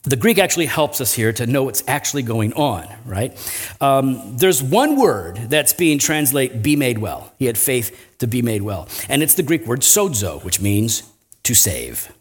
The 0.03 0.17
Greek 0.17 0.37
actually 0.37 0.65
helps 0.65 0.99
us 0.99 1.13
here 1.13 1.31
to 1.33 1.47
know 1.47 1.63
what's 1.63 1.83
actually 1.87 2.23
going 2.23 2.53
on, 2.53 2.87
right? 3.05 3.31
Um, 3.79 4.37
there's 4.37 4.61
one 4.61 4.97
word 4.97 5.37
that's 5.49 5.71
being 5.71 5.97
translated 5.97 6.61
be 6.61 6.75
made 6.75 6.97
well. 6.97 7.31
He 7.39 7.45
had 7.45 7.57
faith 7.57 8.17
to 8.19 8.27
be 8.27 8.41
made 8.41 8.63
well. 8.63 8.89
And 9.07 9.23
it's 9.23 9.35
the 9.35 9.43
Greek 9.43 9.65
word 9.65 9.79
sozo, 9.79 10.43
which 10.43 10.59
means 10.59 11.03
to 11.43 11.53
save. 11.53 12.11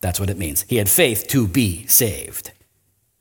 That's 0.00 0.20
what 0.20 0.30
it 0.30 0.38
means. 0.38 0.62
He 0.68 0.76
had 0.76 0.88
faith 0.88 1.26
to 1.28 1.48
be 1.48 1.86
saved. 1.88 2.52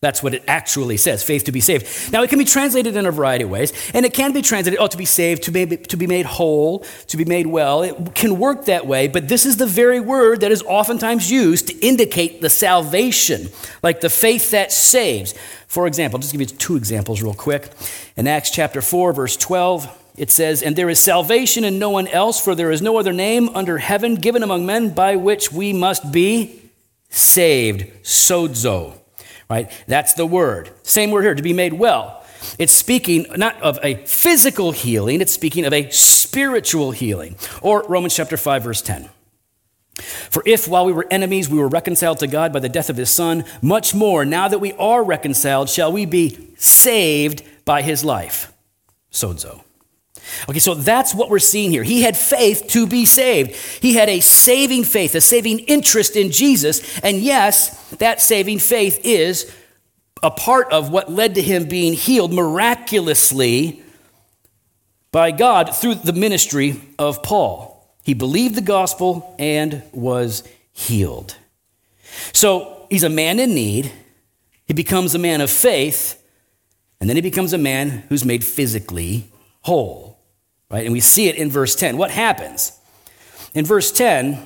That's 0.01 0.21
what 0.21 0.33
it 0.33 0.43
actually 0.47 0.97
says, 0.97 1.23
faith 1.23 1.45
to 1.45 1.51
be 1.51 1.61
saved. 1.61 2.11
Now, 2.11 2.21
it 2.21 2.29
can 2.29 2.37
be 2.37 2.45
translated 2.45 2.95
in 2.95 3.05
a 3.05 3.11
variety 3.11 3.45
of 3.45 3.49
ways, 3.49 3.71
and 3.93 4.05
it 4.05 4.13
can 4.13 4.33
be 4.33 4.41
translated, 4.41 4.79
oh, 4.79 4.87
to 4.87 4.97
be 4.97 5.05
saved, 5.05 5.43
to 5.43 5.51
be, 5.51 5.65
to 5.65 5.97
be 5.97 6.05
made 6.05 6.25
whole, 6.25 6.79
to 7.07 7.17
be 7.17 7.23
made 7.23 7.47
well. 7.47 7.81
It 7.81 8.13
can 8.13 8.37
work 8.37 8.65
that 8.65 8.85
way, 8.85 9.07
but 9.07 9.29
this 9.29 9.45
is 9.45 9.55
the 9.57 9.65
very 9.65 10.01
word 10.01 10.41
that 10.41 10.51
is 10.51 10.61
oftentimes 10.63 11.31
used 11.31 11.67
to 11.69 11.79
indicate 11.79 12.41
the 12.41 12.49
salvation, 12.49 13.47
like 13.81 14.01
the 14.01 14.09
faith 14.09 14.51
that 14.51 14.71
saves. 14.71 15.33
For 15.67 15.87
example, 15.87 16.17
I'll 16.17 16.21
just 16.21 16.33
give 16.33 16.41
you 16.41 16.47
two 16.47 16.75
examples 16.75 17.21
real 17.21 17.33
quick. 17.33 17.71
In 18.17 18.27
Acts 18.27 18.51
chapter 18.51 18.81
4, 18.81 19.13
verse 19.13 19.37
12, 19.37 20.11
it 20.17 20.29
says, 20.29 20.61
And 20.61 20.75
there 20.75 20.89
is 20.89 20.99
salvation 20.99 21.63
in 21.63 21.79
no 21.79 21.89
one 21.89 22.07
else, 22.09 22.39
for 22.39 22.53
there 22.53 22.71
is 22.71 22.81
no 22.81 22.99
other 22.99 23.13
name 23.13 23.49
under 23.55 23.77
heaven 23.77 24.15
given 24.15 24.43
among 24.43 24.65
men 24.65 24.89
by 24.89 25.15
which 25.15 25.53
we 25.53 25.71
must 25.71 26.11
be 26.11 26.61
saved. 27.09 28.03
Sozo 28.03 28.99
right? 29.49 29.71
That's 29.87 30.13
the 30.13 30.25
word. 30.25 30.71
Same 30.83 31.11
word 31.11 31.23
here, 31.23 31.35
to 31.35 31.43
be 31.43 31.53
made 31.53 31.73
well. 31.73 32.23
It's 32.59 32.73
speaking 32.73 33.25
not 33.35 33.59
of 33.61 33.79
a 33.83 33.95
physical 34.05 34.71
healing, 34.71 35.21
it's 35.21 35.33
speaking 35.33 35.65
of 35.65 35.73
a 35.73 35.89
spiritual 35.89 36.91
healing. 36.91 37.37
Or 37.61 37.83
Romans 37.87 38.15
chapter 38.15 38.37
5, 38.37 38.63
verse 38.63 38.81
10. 38.81 39.09
For 39.95 40.43
if 40.45 40.67
while 40.67 40.85
we 40.85 40.91
were 40.91 41.07
enemies 41.09 41.49
we 41.49 41.57
were 41.57 41.69
reconciled 41.69 42.19
to 42.19 42.27
God 42.27 42.51
by 42.51 42.59
the 42.59 42.69
death 42.69 42.89
of 42.89 42.97
his 42.97 43.09
Son, 43.09 43.45
much 43.61 43.95
more, 43.95 44.25
now 44.25 44.47
that 44.47 44.59
we 44.59 44.73
are 44.73 45.03
reconciled, 45.03 45.69
shall 45.69 45.91
we 45.91 46.05
be 46.05 46.53
saved 46.57 47.43
by 47.63 47.81
his 47.81 48.03
life. 48.03 48.51
Sozo. 49.11 49.64
Okay, 50.50 50.60
so 50.60 50.74
that's 50.74 51.13
what 51.13 51.29
we're 51.29 51.39
seeing 51.39 51.72
here. 51.72 51.84
He 51.84 52.01
had 52.01 52.17
faith 52.17 52.67
to 52.70 52.88
be 52.88 53.05
saved. 53.05 53.55
He 53.82 53.94
had 53.94 54.10
a 54.10 54.20
saving 54.20 54.84
faith, 54.84 55.15
a 55.15 55.22
saving 55.22 55.60
interest 55.60 56.15
in 56.15 56.32
Jesus. 56.32 57.00
And 57.00 57.17
yes, 57.17 57.89
that 57.96 58.22
saving 58.22 58.60
faith 58.60 59.00
is 59.03 59.53
a 60.24 60.32
part 60.32 60.72
of 60.72 60.89
what 60.89 61.12
led 61.12 61.36
to 61.36 61.41
him 61.41 61.65
being 61.65 61.94
healed 61.94 62.34
miraculously 62.34 63.84
by 65.12 65.32
God 65.32 65.75
through 65.75 65.96
the 65.96 66.13
ministry 66.13 66.82
of 67.00 67.24
Paul. 67.24 67.75
He 68.03 68.13
believed 68.13 68.55
the 68.55 68.62
gospel 68.62 69.36
and 69.39 69.82
was 69.91 70.44
healed. 70.72 71.36
So 72.34 72.86
he's 72.89 73.03
a 73.03 73.10
man 73.10 73.39
in 73.39 73.53
need. 73.53 73.91
he 74.65 74.74
becomes 74.74 75.13
a 75.13 75.20
man 75.20 75.41
of 75.41 75.50
faith, 75.50 76.22
and 77.00 77.10
then 77.10 77.15
he 77.15 77.22
becomes 77.22 77.53
a 77.53 77.58
man 77.58 78.03
who's 78.10 78.25
made 78.25 78.44
physically 78.44 79.29
whole. 79.62 80.14
Right? 80.69 80.86
And 80.86 80.93
we 80.93 81.00
see 81.00 81.27
it 81.27 81.36
in 81.36 81.50
verse 81.50 81.75
10. 81.75 81.98
What 81.98 82.12
happens? 82.12 82.77
In 83.53 83.65
verse 83.65 83.91
10, 83.91 84.39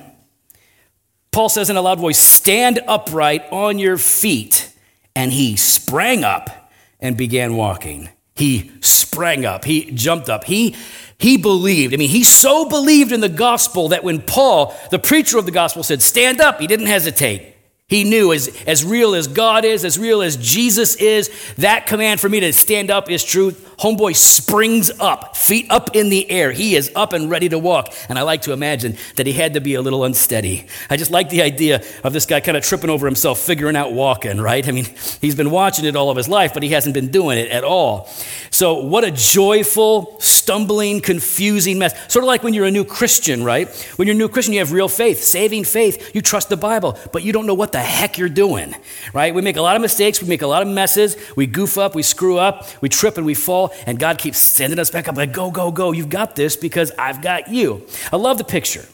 Paul 1.32 1.48
says 1.48 1.70
in 1.70 1.76
a 1.76 1.82
loud 1.82 1.98
voice, 1.98 2.18
Stand 2.18 2.80
upright 2.86 3.44
on 3.50 3.78
your 3.78 3.96
feet. 3.96 4.72
And 5.16 5.32
he 5.32 5.56
sprang 5.56 6.24
up 6.24 6.70
and 7.00 7.16
began 7.16 7.56
walking. 7.56 8.10
He 8.34 8.70
sprang 8.80 9.44
up. 9.44 9.64
He 9.64 9.90
jumped 9.90 10.28
up. 10.28 10.44
He, 10.44 10.76
he 11.18 11.36
believed. 11.36 11.92
I 11.92 11.96
mean, 11.96 12.08
he 12.08 12.24
so 12.24 12.68
believed 12.68 13.12
in 13.12 13.20
the 13.20 13.28
gospel 13.28 13.88
that 13.88 14.04
when 14.04 14.22
Paul, 14.22 14.74
the 14.90 14.98
preacher 14.98 15.36
of 15.38 15.44
the 15.44 15.50
gospel, 15.50 15.82
said, 15.82 16.00
Stand 16.00 16.40
up, 16.40 16.60
he 16.60 16.66
didn't 16.66 16.86
hesitate. 16.86 17.54
He 17.90 18.04
knew 18.04 18.32
as, 18.32 18.48
as 18.68 18.84
real 18.84 19.16
as 19.16 19.26
God 19.26 19.64
is, 19.64 19.84
as 19.84 19.98
real 19.98 20.22
as 20.22 20.36
Jesus 20.36 20.94
is, 20.94 21.28
that 21.56 21.86
command 21.86 22.20
for 22.20 22.28
me 22.28 22.38
to 22.38 22.52
stand 22.52 22.88
up 22.88 23.10
is 23.10 23.24
true. 23.24 23.50
Homeboy 23.80 24.14
springs 24.14 24.90
up, 25.00 25.36
feet 25.36 25.66
up 25.70 25.96
in 25.96 26.10
the 26.10 26.30
air. 26.30 26.52
He 26.52 26.76
is 26.76 26.92
up 26.94 27.14
and 27.14 27.30
ready 27.30 27.48
to 27.48 27.58
walk. 27.58 27.92
And 28.10 28.18
I 28.18 28.22
like 28.22 28.42
to 28.42 28.52
imagine 28.52 28.96
that 29.16 29.26
he 29.26 29.32
had 29.32 29.54
to 29.54 29.60
be 29.60 29.74
a 29.74 29.80
little 29.80 30.04
unsteady. 30.04 30.66
I 30.90 30.98
just 30.98 31.10
like 31.10 31.30
the 31.30 31.40
idea 31.40 31.82
of 32.04 32.12
this 32.12 32.26
guy 32.26 32.40
kind 32.40 32.58
of 32.58 32.62
tripping 32.62 32.90
over 32.90 33.06
himself, 33.06 33.40
figuring 33.40 33.76
out 33.76 33.92
walking, 33.92 34.38
right? 34.38 34.68
I 34.68 34.70
mean, 34.70 34.86
he's 35.22 35.34
been 35.34 35.50
watching 35.50 35.86
it 35.86 35.96
all 35.96 36.10
of 36.10 36.16
his 36.18 36.28
life, 36.28 36.52
but 36.52 36.62
he 36.62 36.68
hasn't 36.68 36.92
been 36.92 37.08
doing 37.08 37.38
it 37.38 37.50
at 37.50 37.64
all. 37.64 38.08
So, 38.50 38.84
what 38.84 39.02
a 39.02 39.10
joyful, 39.10 40.20
stumbling, 40.20 41.00
confusing 41.00 41.78
mess. 41.78 41.94
Sort 42.12 42.22
of 42.22 42.26
like 42.26 42.42
when 42.42 42.52
you're 42.52 42.66
a 42.66 42.70
new 42.70 42.84
Christian, 42.84 43.44
right? 43.44 43.68
When 43.96 44.06
you're 44.06 44.14
a 44.14 44.18
new 44.18 44.28
Christian, 44.28 44.52
you 44.52 44.60
have 44.60 44.72
real 44.72 44.88
faith, 44.88 45.24
saving 45.24 45.64
faith. 45.64 46.14
You 46.14 46.20
trust 46.20 46.50
the 46.50 46.56
Bible, 46.58 46.98
but 47.12 47.22
you 47.24 47.32
don't 47.32 47.46
know 47.46 47.54
what 47.54 47.72
the 47.80 47.86
heck 47.86 48.18
you're 48.18 48.28
doing, 48.28 48.74
right? 49.14 49.34
We 49.34 49.40
make 49.40 49.56
a 49.56 49.62
lot 49.62 49.74
of 49.74 49.80
mistakes, 49.80 50.20
we 50.20 50.28
make 50.28 50.42
a 50.42 50.46
lot 50.46 50.60
of 50.60 50.68
messes, 50.68 51.16
we 51.34 51.46
goof 51.46 51.78
up, 51.78 51.94
we 51.94 52.02
screw 52.02 52.38
up, 52.38 52.68
we 52.82 52.90
trip 52.90 53.16
and 53.16 53.24
we 53.24 53.32
fall, 53.32 53.72
and 53.86 53.98
God 53.98 54.18
keeps 54.18 54.36
sending 54.36 54.78
us 54.78 54.90
back 54.90 55.08
up 55.08 55.16
like, 55.16 55.32
go, 55.32 55.50
go, 55.50 55.72
go, 55.72 55.92
you've 55.92 56.10
got 56.10 56.36
this 56.36 56.56
because 56.56 56.92
I've 56.98 57.22
got 57.22 57.48
you. 57.48 57.86
I 58.12 58.16
love 58.16 58.36
the 58.36 58.44
picture. 58.44 58.84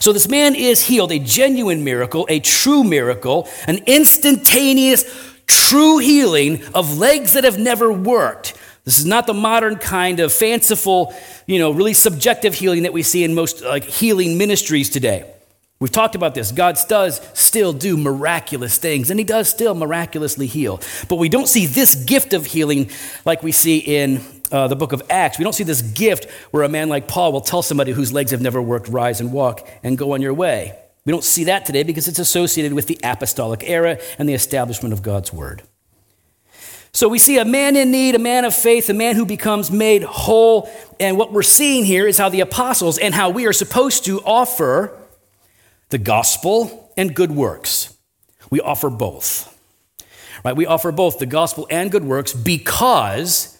So 0.00 0.14
this 0.14 0.28
man 0.28 0.54
is 0.54 0.86
healed, 0.86 1.12
a 1.12 1.18
genuine 1.18 1.84
miracle, 1.84 2.26
a 2.30 2.40
true 2.40 2.84
miracle, 2.84 3.48
an 3.66 3.80
instantaneous, 3.86 5.04
true 5.46 5.98
healing 5.98 6.64
of 6.74 6.96
legs 6.96 7.34
that 7.34 7.44
have 7.44 7.58
never 7.58 7.92
worked. 7.92 8.56
This 8.84 8.98
is 8.98 9.04
not 9.04 9.26
the 9.26 9.34
modern 9.34 9.76
kind 9.76 10.20
of 10.20 10.32
fanciful, 10.32 11.14
you 11.46 11.58
know, 11.58 11.70
really 11.70 11.92
subjective 11.92 12.54
healing 12.54 12.84
that 12.84 12.94
we 12.94 13.02
see 13.02 13.24
in 13.24 13.34
most 13.34 13.62
like 13.62 13.84
healing 13.84 14.38
ministries 14.38 14.88
today. 14.88 15.33
We've 15.84 15.92
talked 15.92 16.14
about 16.14 16.34
this. 16.34 16.50
God 16.50 16.78
does 16.88 17.20
still 17.34 17.74
do 17.74 17.98
miraculous 17.98 18.78
things, 18.78 19.10
and 19.10 19.20
He 19.20 19.24
does 19.24 19.50
still 19.50 19.74
miraculously 19.74 20.46
heal. 20.46 20.80
But 21.10 21.16
we 21.16 21.28
don't 21.28 21.46
see 21.46 21.66
this 21.66 21.94
gift 21.94 22.32
of 22.32 22.46
healing 22.46 22.90
like 23.26 23.42
we 23.42 23.52
see 23.52 23.80
in 23.80 24.22
uh, 24.50 24.66
the 24.66 24.76
book 24.76 24.94
of 24.94 25.02
Acts. 25.10 25.36
We 25.36 25.44
don't 25.44 25.52
see 25.52 25.62
this 25.62 25.82
gift 25.82 26.24
where 26.52 26.62
a 26.62 26.70
man 26.70 26.88
like 26.88 27.06
Paul 27.06 27.32
will 27.32 27.42
tell 27.42 27.60
somebody 27.60 27.92
whose 27.92 28.14
legs 28.14 28.30
have 28.30 28.40
never 28.40 28.62
worked, 28.62 28.88
rise 28.88 29.20
and 29.20 29.30
walk 29.30 29.68
and 29.82 29.98
go 29.98 30.14
on 30.14 30.22
your 30.22 30.32
way. 30.32 30.74
We 31.04 31.12
don't 31.12 31.22
see 31.22 31.44
that 31.44 31.66
today 31.66 31.82
because 31.82 32.08
it's 32.08 32.18
associated 32.18 32.72
with 32.72 32.86
the 32.86 32.98
apostolic 33.04 33.62
era 33.68 33.98
and 34.18 34.26
the 34.26 34.32
establishment 34.32 34.94
of 34.94 35.02
God's 35.02 35.34
word. 35.34 35.64
So 36.92 37.10
we 37.10 37.18
see 37.18 37.36
a 37.36 37.44
man 37.44 37.76
in 37.76 37.90
need, 37.90 38.14
a 38.14 38.18
man 38.18 38.46
of 38.46 38.54
faith, 38.54 38.88
a 38.88 38.94
man 38.94 39.16
who 39.16 39.26
becomes 39.26 39.70
made 39.70 40.02
whole. 40.02 40.70
And 40.98 41.18
what 41.18 41.30
we're 41.30 41.42
seeing 41.42 41.84
here 41.84 42.06
is 42.06 42.16
how 42.16 42.30
the 42.30 42.40
apostles 42.40 42.96
and 42.96 43.14
how 43.14 43.28
we 43.28 43.44
are 43.44 43.52
supposed 43.52 44.06
to 44.06 44.22
offer 44.22 44.98
the 45.90 45.98
gospel 45.98 46.92
and 46.96 47.14
good 47.14 47.30
works. 47.30 47.96
We 48.50 48.60
offer 48.60 48.90
both. 48.90 49.50
Right? 50.44 50.56
We 50.56 50.66
offer 50.66 50.92
both 50.92 51.18
the 51.18 51.26
gospel 51.26 51.66
and 51.70 51.90
good 51.90 52.04
works 52.04 52.32
because 52.32 53.58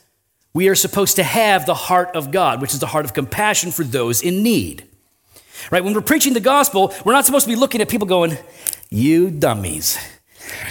we 0.52 0.68
are 0.68 0.74
supposed 0.74 1.16
to 1.16 1.22
have 1.22 1.66
the 1.66 1.74
heart 1.74 2.10
of 2.14 2.30
God, 2.30 2.60
which 2.60 2.74
is 2.74 2.80
the 2.80 2.86
heart 2.86 3.04
of 3.04 3.14
compassion 3.14 3.72
for 3.72 3.84
those 3.84 4.22
in 4.22 4.42
need. 4.42 4.86
Right? 5.70 5.82
When 5.82 5.94
we're 5.94 6.02
preaching 6.02 6.34
the 6.34 6.40
gospel, 6.40 6.92
we're 7.04 7.12
not 7.12 7.24
supposed 7.24 7.46
to 7.46 7.50
be 7.50 7.56
looking 7.56 7.80
at 7.80 7.88
people 7.88 8.06
going, 8.06 8.36
"You 8.90 9.30
dummies." 9.30 9.98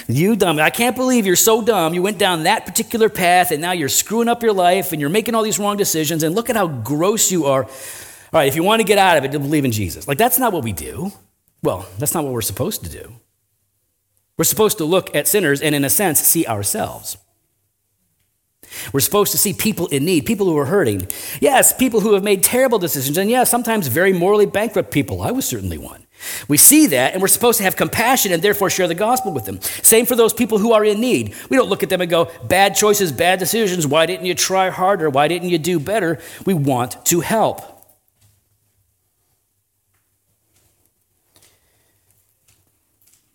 You 0.08 0.36
dumb. 0.36 0.60
I 0.60 0.70
can't 0.70 0.96
believe 0.96 1.26
you're 1.26 1.36
so 1.36 1.62
dumb. 1.62 1.94
You 1.94 2.02
went 2.04 2.18
down 2.18 2.44
that 2.44 2.66
particular 2.66 3.10
path 3.10 3.52
and 3.52 3.62
now 3.62 3.72
you're 3.72 3.90
screwing 3.90 4.28
up 4.28 4.44
your 4.44 4.54
life 4.54 4.92
and 4.92 5.02
you're 5.02 5.10
making 5.10 5.34
all 5.34 5.44
these 5.44 5.58
wrong 5.58 5.78
decisions 5.78 6.24
and 6.24 6.36
look 6.36 6.50
at 6.50 6.56
how 6.56 6.68
gross 6.68 7.32
you 7.32 7.46
are. 7.46 7.64
All 7.64 7.70
right, 8.32 8.48
if 8.48 8.56
you 8.56 8.64
want 8.64 8.82
to 8.82 8.84
get 8.84 8.98
out 8.98 9.18
of 9.18 9.24
it, 9.24 9.32
to 9.32 9.40
believe 9.40 9.66
in 9.66 9.72
Jesus. 9.72 10.08
Like 10.08 10.18
that's 10.18 10.38
not 10.38 10.54
what 10.54 10.64
we 10.64 10.74
do. 10.74 11.12
Well, 11.64 11.88
that's 11.98 12.14
not 12.14 12.24
what 12.26 12.34
we're 12.34 12.42
supposed 12.42 12.84
to 12.84 12.90
do. 12.90 13.16
We're 14.38 14.44
supposed 14.44 14.78
to 14.80 14.86
look 14.86 15.16
at 15.16 15.28
sinners 15.28 15.62
and, 15.62 15.74
in 15.74 15.86
a 15.86 15.90
sense, 15.90 16.20
see 16.20 16.46
ourselves. 16.46 17.18
We're 18.92 19.00
supposed 19.00 19.32
to 19.32 19.38
see 19.38 19.54
people 19.54 19.88
in 19.88 20.04
need, 20.04 20.26
people 20.26 20.48
who 20.48 20.58
are 20.58 20.66
hurting. 20.66 21.08
Yes, 21.40 21.74
people 21.74 22.02
who 22.02 22.14
have 22.14 22.24
made 22.24 22.44
terrible 22.44 22.80
decisions, 22.80 23.18
and 23.18 23.30
yes, 23.30 23.50
sometimes 23.50 23.88
very 23.88 24.14
morally 24.14 24.46
bankrupt 24.46 24.92
people. 24.92 25.22
I 25.22 25.32
was 25.32 25.46
certainly 25.46 25.78
one. 25.78 26.06
We 26.48 26.58
see 26.58 26.88
that, 26.88 27.14
and 27.14 27.22
we're 27.22 27.28
supposed 27.28 27.58
to 27.58 27.64
have 27.66 27.76
compassion 27.76 28.32
and 28.32 28.42
therefore 28.42 28.70
share 28.70 28.88
the 28.88 28.96
gospel 28.96 29.32
with 29.32 29.46
them. 29.46 29.62
Same 29.62 30.06
for 30.06 30.16
those 30.16 30.34
people 30.34 30.58
who 30.58 30.72
are 30.72 30.84
in 30.84 31.00
need. 31.00 31.36
We 31.50 31.58
don't 31.58 31.70
look 31.70 31.84
at 31.84 31.90
them 31.90 32.02
and 32.02 32.10
go, 32.10 32.32
bad 32.46 32.76
choices, 32.76 33.12
bad 33.12 33.40
decisions. 33.40 33.86
Why 33.86 34.06
didn't 34.06 34.26
you 34.26 34.34
try 34.34 34.70
harder? 34.70 35.10
Why 35.10 35.28
didn't 35.28 35.50
you 35.50 35.58
do 35.58 35.80
better? 35.80 36.20
We 36.46 36.54
want 36.54 37.06
to 37.08 37.20
help. 37.20 37.73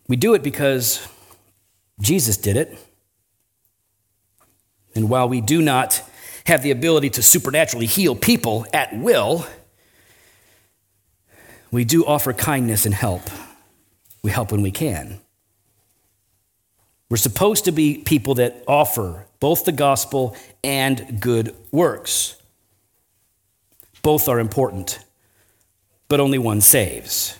We 0.08 0.16
do 0.16 0.32
it 0.32 0.42
because 0.42 1.06
Jesus 2.00 2.38
did 2.38 2.56
it. 2.56 2.76
And 4.94 5.10
while 5.10 5.28
we 5.28 5.42
do 5.42 5.60
not 5.60 6.02
have 6.46 6.62
the 6.62 6.70
ability 6.70 7.10
to 7.10 7.22
supernaturally 7.22 7.86
heal 7.86 8.16
people 8.16 8.66
at 8.72 8.96
will, 8.96 9.46
we 11.70 11.84
do 11.84 12.06
offer 12.06 12.32
kindness 12.32 12.86
and 12.86 12.94
help. 12.94 13.22
We 14.22 14.30
help 14.30 14.50
when 14.50 14.62
we 14.62 14.70
can. 14.70 15.20
We're 17.10 17.18
supposed 17.18 17.66
to 17.66 17.72
be 17.72 17.98
people 17.98 18.34
that 18.36 18.64
offer 18.66 19.26
both 19.40 19.66
the 19.66 19.72
gospel 19.72 20.36
and 20.64 21.20
good 21.20 21.54
works. 21.70 22.36
Both 24.02 24.28
are 24.28 24.40
important, 24.40 24.98
but 26.08 26.18
only 26.18 26.38
one 26.38 26.62
saves. 26.62 27.38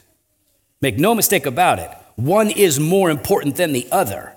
Make 0.80 0.98
no 0.98 1.14
mistake 1.14 1.46
about 1.46 1.78
it 1.78 1.97
one 2.18 2.50
is 2.50 2.80
more 2.80 3.10
important 3.10 3.54
than 3.54 3.72
the 3.72 3.86
other. 3.92 4.34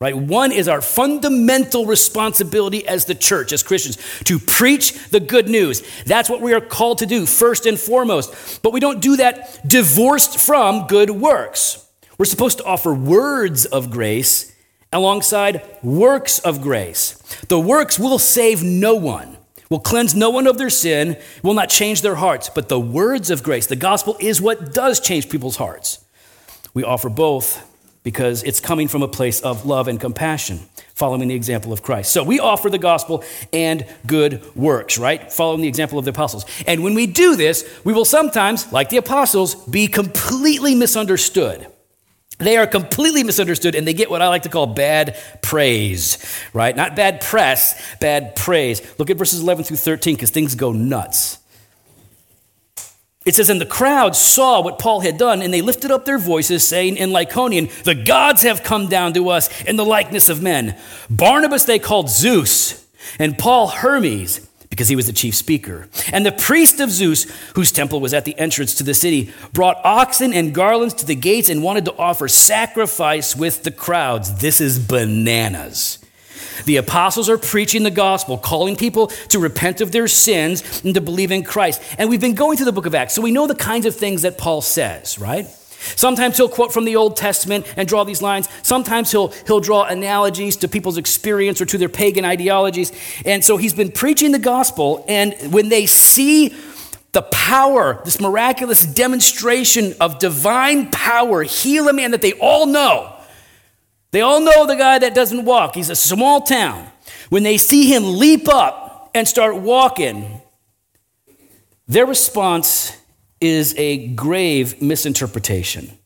Right? 0.00 0.16
One 0.16 0.52
is 0.52 0.68
our 0.68 0.80
fundamental 0.80 1.84
responsibility 1.84 2.86
as 2.86 3.06
the 3.06 3.14
church, 3.14 3.52
as 3.52 3.62
Christians, 3.62 3.96
to 4.24 4.38
preach 4.38 4.92
the 5.08 5.18
good 5.18 5.48
news. 5.48 5.82
That's 6.04 6.30
what 6.30 6.40
we 6.40 6.52
are 6.52 6.60
called 6.60 6.98
to 6.98 7.06
do, 7.06 7.26
first 7.26 7.66
and 7.66 7.78
foremost. 7.78 8.62
But 8.62 8.72
we 8.72 8.78
don't 8.78 9.00
do 9.00 9.16
that 9.16 9.66
divorced 9.66 10.38
from 10.38 10.86
good 10.86 11.10
works. 11.10 11.88
We're 12.18 12.26
supposed 12.26 12.58
to 12.58 12.64
offer 12.64 12.94
words 12.94 13.64
of 13.64 13.90
grace 13.90 14.54
alongside 14.92 15.62
works 15.82 16.38
of 16.38 16.62
grace. 16.62 17.14
The 17.48 17.58
works 17.58 17.98
will 17.98 18.20
save 18.20 18.62
no 18.62 18.94
one, 18.94 19.38
will 19.70 19.80
cleanse 19.80 20.14
no 20.14 20.30
one 20.30 20.46
of 20.46 20.56
their 20.56 20.70
sin, 20.70 21.16
will 21.42 21.54
not 21.54 21.68
change 21.68 22.02
their 22.02 22.14
hearts. 22.14 22.48
But 22.48 22.68
the 22.68 22.78
words 22.78 23.28
of 23.28 23.42
grace, 23.42 23.66
the 23.66 23.74
gospel, 23.74 24.16
is 24.20 24.40
what 24.40 24.72
does 24.72 25.00
change 25.00 25.28
people's 25.28 25.56
hearts. 25.56 26.03
We 26.74 26.84
offer 26.84 27.08
both 27.08 27.70
because 28.02 28.42
it's 28.42 28.60
coming 28.60 28.86
from 28.86 29.02
a 29.02 29.08
place 29.08 29.40
of 29.40 29.64
love 29.64 29.88
and 29.88 29.98
compassion, 29.98 30.58
following 30.94 31.28
the 31.28 31.34
example 31.34 31.72
of 31.72 31.82
Christ. 31.82 32.12
So 32.12 32.22
we 32.22 32.38
offer 32.38 32.68
the 32.68 32.78
gospel 32.78 33.24
and 33.52 33.86
good 34.06 34.44
works, 34.54 34.98
right? 34.98 35.32
Following 35.32 35.62
the 35.62 35.68
example 35.68 35.98
of 35.98 36.04
the 36.04 36.10
apostles. 36.10 36.44
And 36.66 36.84
when 36.84 36.94
we 36.94 37.06
do 37.06 37.34
this, 37.34 37.66
we 37.82 37.94
will 37.94 38.04
sometimes, 38.04 38.70
like 38.72 38.90
the 38.90 38.98
apostles, 38.98 39.54
be 39.54 39.86
completely 39.86 40.74
misunderstood. 40.74 41.66
They 42.38 42.56
are 42.56 42.66
completely 42.66 43.22
misunderstood 43.22 43.74
and 43.74 43.86
they 43.86 43.94
get 43.94 44.10
what 44.10 44.20
I 44.20 44.28
like 44.28 44.42
to 44.42 44.48
call 44.48 44.66
bad 44.66 45.16
praise, 45.40 46.18
right? 46.52 46.76
Not 46.76 46.96
bad 46.96 47.20
press, 47.20 47.80
bad 48.00 48.34
praise. 48.36 48.82
Look 48.98 49.08
at 49.08 49.16
verses 49.16 49.40
11 49.40 49.64
through 49.64 49.76
13 49.76 50.16
because 50.16 50.30
things 50.30 50.54
go 50.54 50.72
nuts. 50.72 51.38
It 53.24 53.34
says, 53.34 53.48
And 53.48 53.60
the 53.60 53.66
crowd 53.66 54.14
saw 54.14 54.60
what 54.60 54.78
Paul 54.78 55.00
had 55.00 55.16
done, 55.16 55.40
and 55.40 55.52
they 55.52 55.62
lifted 55.62 55.90
up 55.90 56.04
their 56.04 56.18
voices, 56.18 56.66
saying 56.66 56.96
in 56.96 57.10
Lycaonian, 57.10 57.70
The 57.84 57.94
gods 57.94 58.42
have 58.42 58.62
come 58.62 58.88
down 58.88 59.14
to 59.14 59.30
us 59.30 59.62
in 59.62 59.76
the 59.76 59.84
likeness 59.84 60.28
of 60.28 60.42
men. 60.42 60.78
Barnabas 61.08 61.64
they 61.64 61.78
called 61.78 62.10
Zeus, 62.10 62.86
and 63.18 63.38
Paul 63.38 63.68
Hermes, 63.68 64.46
because 64.68 64.88
he 64.88 64.96
was 64.96 65.06
the 65.06 65.12
chief 65.12 65.34
speaker. 65.34 65.88
And 66.12 66.26
the 66.26 66.32
priest 66.32 66.80
of 66.80 66.90
Zeus, 66.90 67.24
whose 67.54 67.72
temple 67.72 68.00
was 68.00 68.12
at 68.12 68.26
the 68.26 68.38
entrance 68.38 68.74
to 68.74 68.84
the 68.84 68.92
city, 68.92 69.32
brought 69.52 69.80
oxen 69.84 70.34
and 70.34 70.54
garlands 70.54 70.94
to 70.94 71.06
the 71.06 71.14
gates 71.14 71.48
and 71.48 71.62
wanted 71.62 71.86
to 71.86 71.96
offer 71.96 72.28
sacrifice 72.28 73.34
with 73.34 73.62
the 73.62 73.70
crowds. 73.70 74.40
This 74.40 74.60
is 74.60 74.78
bananas. 74.78 76.03
The 76.64 76.76
apostles 76.76 77.28
are 77.28 77.38
preaching 77.38 77.82
the 77.82 77.90
gospel, 77.90 78.38
calling 78.38 78.76
people 78.76 79.08
to 79.28 79.38
repent 79.38 79.80
of 79.80 79.92
their 79.92 80.08
sins 80.08 80.82
and 80.84 80.94
to 80.94 81.00
believe 81.00 81.30
in 81.30 81.42
Christ. 81.42 81.82
And 81.98 82.08
we've 82.08 82.20
been 82.20 82.34
going 82.34 82.56
through 82.56 82.66
the 82.66 82.72
book 82.72 82.86
of 82.86 82.94
Acts, 82.94 83.14
so 83.14 83.22
we 83.22 83.32
know 83.32 83.46
the 83.46 83.54
kinds 83.54 83.86
of 83.86 83.94
things 83.96 84.22
that 84.22 84.38
Paul 84.38 84.62
says, 84.62 85.18
right? 85.18 85.46
Sometimes 85.96 86.36
he'll 86.38 86.48
quote 86.48 86.72
from 86.72 86.86
the 86.86 86.96
Old 86.96 87.16
Testament 87.16 87.70
and 87.76 87.86
draw 87.86 88.04
these 88.04 88.22
lines. 88.22 88.48
Sometimes 88.62 89.10
he'll, 89.10 89.28
he'll 89.46 89.60
draw 89.60 89.84
analogies 89.84 90.56
to 90.58 90.68
people's 90.68 90.96
experience 90.96 91.60
or 91.60 91.66
to 91.66 91.76
their 91.76 91.90
pagan 91.90 92.24
ideologies. 92.24 92.90
And 93.26 93.44
so 93.44 93.58
he's 93.58 93.74
been 93.74 93.92
preaching 93.92 94.32
the 94.32 94.38
gospel, 94.38 95.04
and 95.08 95.34
when 95.52 95.68
they 95.68 95.86
see 95.86 96.54
the 97.12 97.22
power, 97.22 98.00
this 98.04 98.20
miraculous 98.20 98.84
demonstration 98.84 99.94
of 100.00 100.18
divine 100.18 100.90
power, 100.90 101.42
heal 101.44 101.88
a 101.88 101.92
man 101.92 102.10
that 102.10 102.22
they 102.22 102.32
all 102.34 102.66
know, 102.66 103.13
they 104.14 104.20
all 104.20 104.40
know 104.40 104.64
the 104.64 104.76
guy 104.76 105.00
that 105.00 105.12
doesn't 105.12 105.44
walk. 105.44 105.74
He's 105.74 105.90
a 105.90 105.96
small 105.96 106.40
town. 106.42 106.88
When 107.30 107.42
they 107.42 107.58
see 107.58 107.92
him 107.92 108.16
leap 108.16 108.48
up 108.48 109.10
and 109.12 109.26
start 109.26 109.56
walking, 109.56 110.40
their 111.88 112.06
response 112.06 112.96
is 113.40 113.74
a 113.76 114.06
grave 114.14 114.80
misinterpretation. 114.80 115.98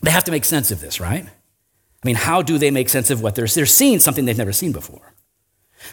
They 0.00 0.12
have 0.12 0.22
to 0.24 0.30
make 0.30 0.44
sense 0.44 0.70
of 0.70 0.80
this, 0.80 1.00
right? 1.00 1.24
I 1.26 2.06
mean, 2.06 2.14
how 2.14 2.40
do 2.40 2.56
they 2.56 2.70
make 2.70 2.88
sense 2.88 3.10
of 3.10 3.20
what 3.20 3.34
they're, 3.34 3.48
they're 3.48 3.66
seeing 3.66 3.98
something 3.98 4.24
they've 4.24 4.38
never 4.38 4.52
seen 4.52 4.70
before? 4.70 5.12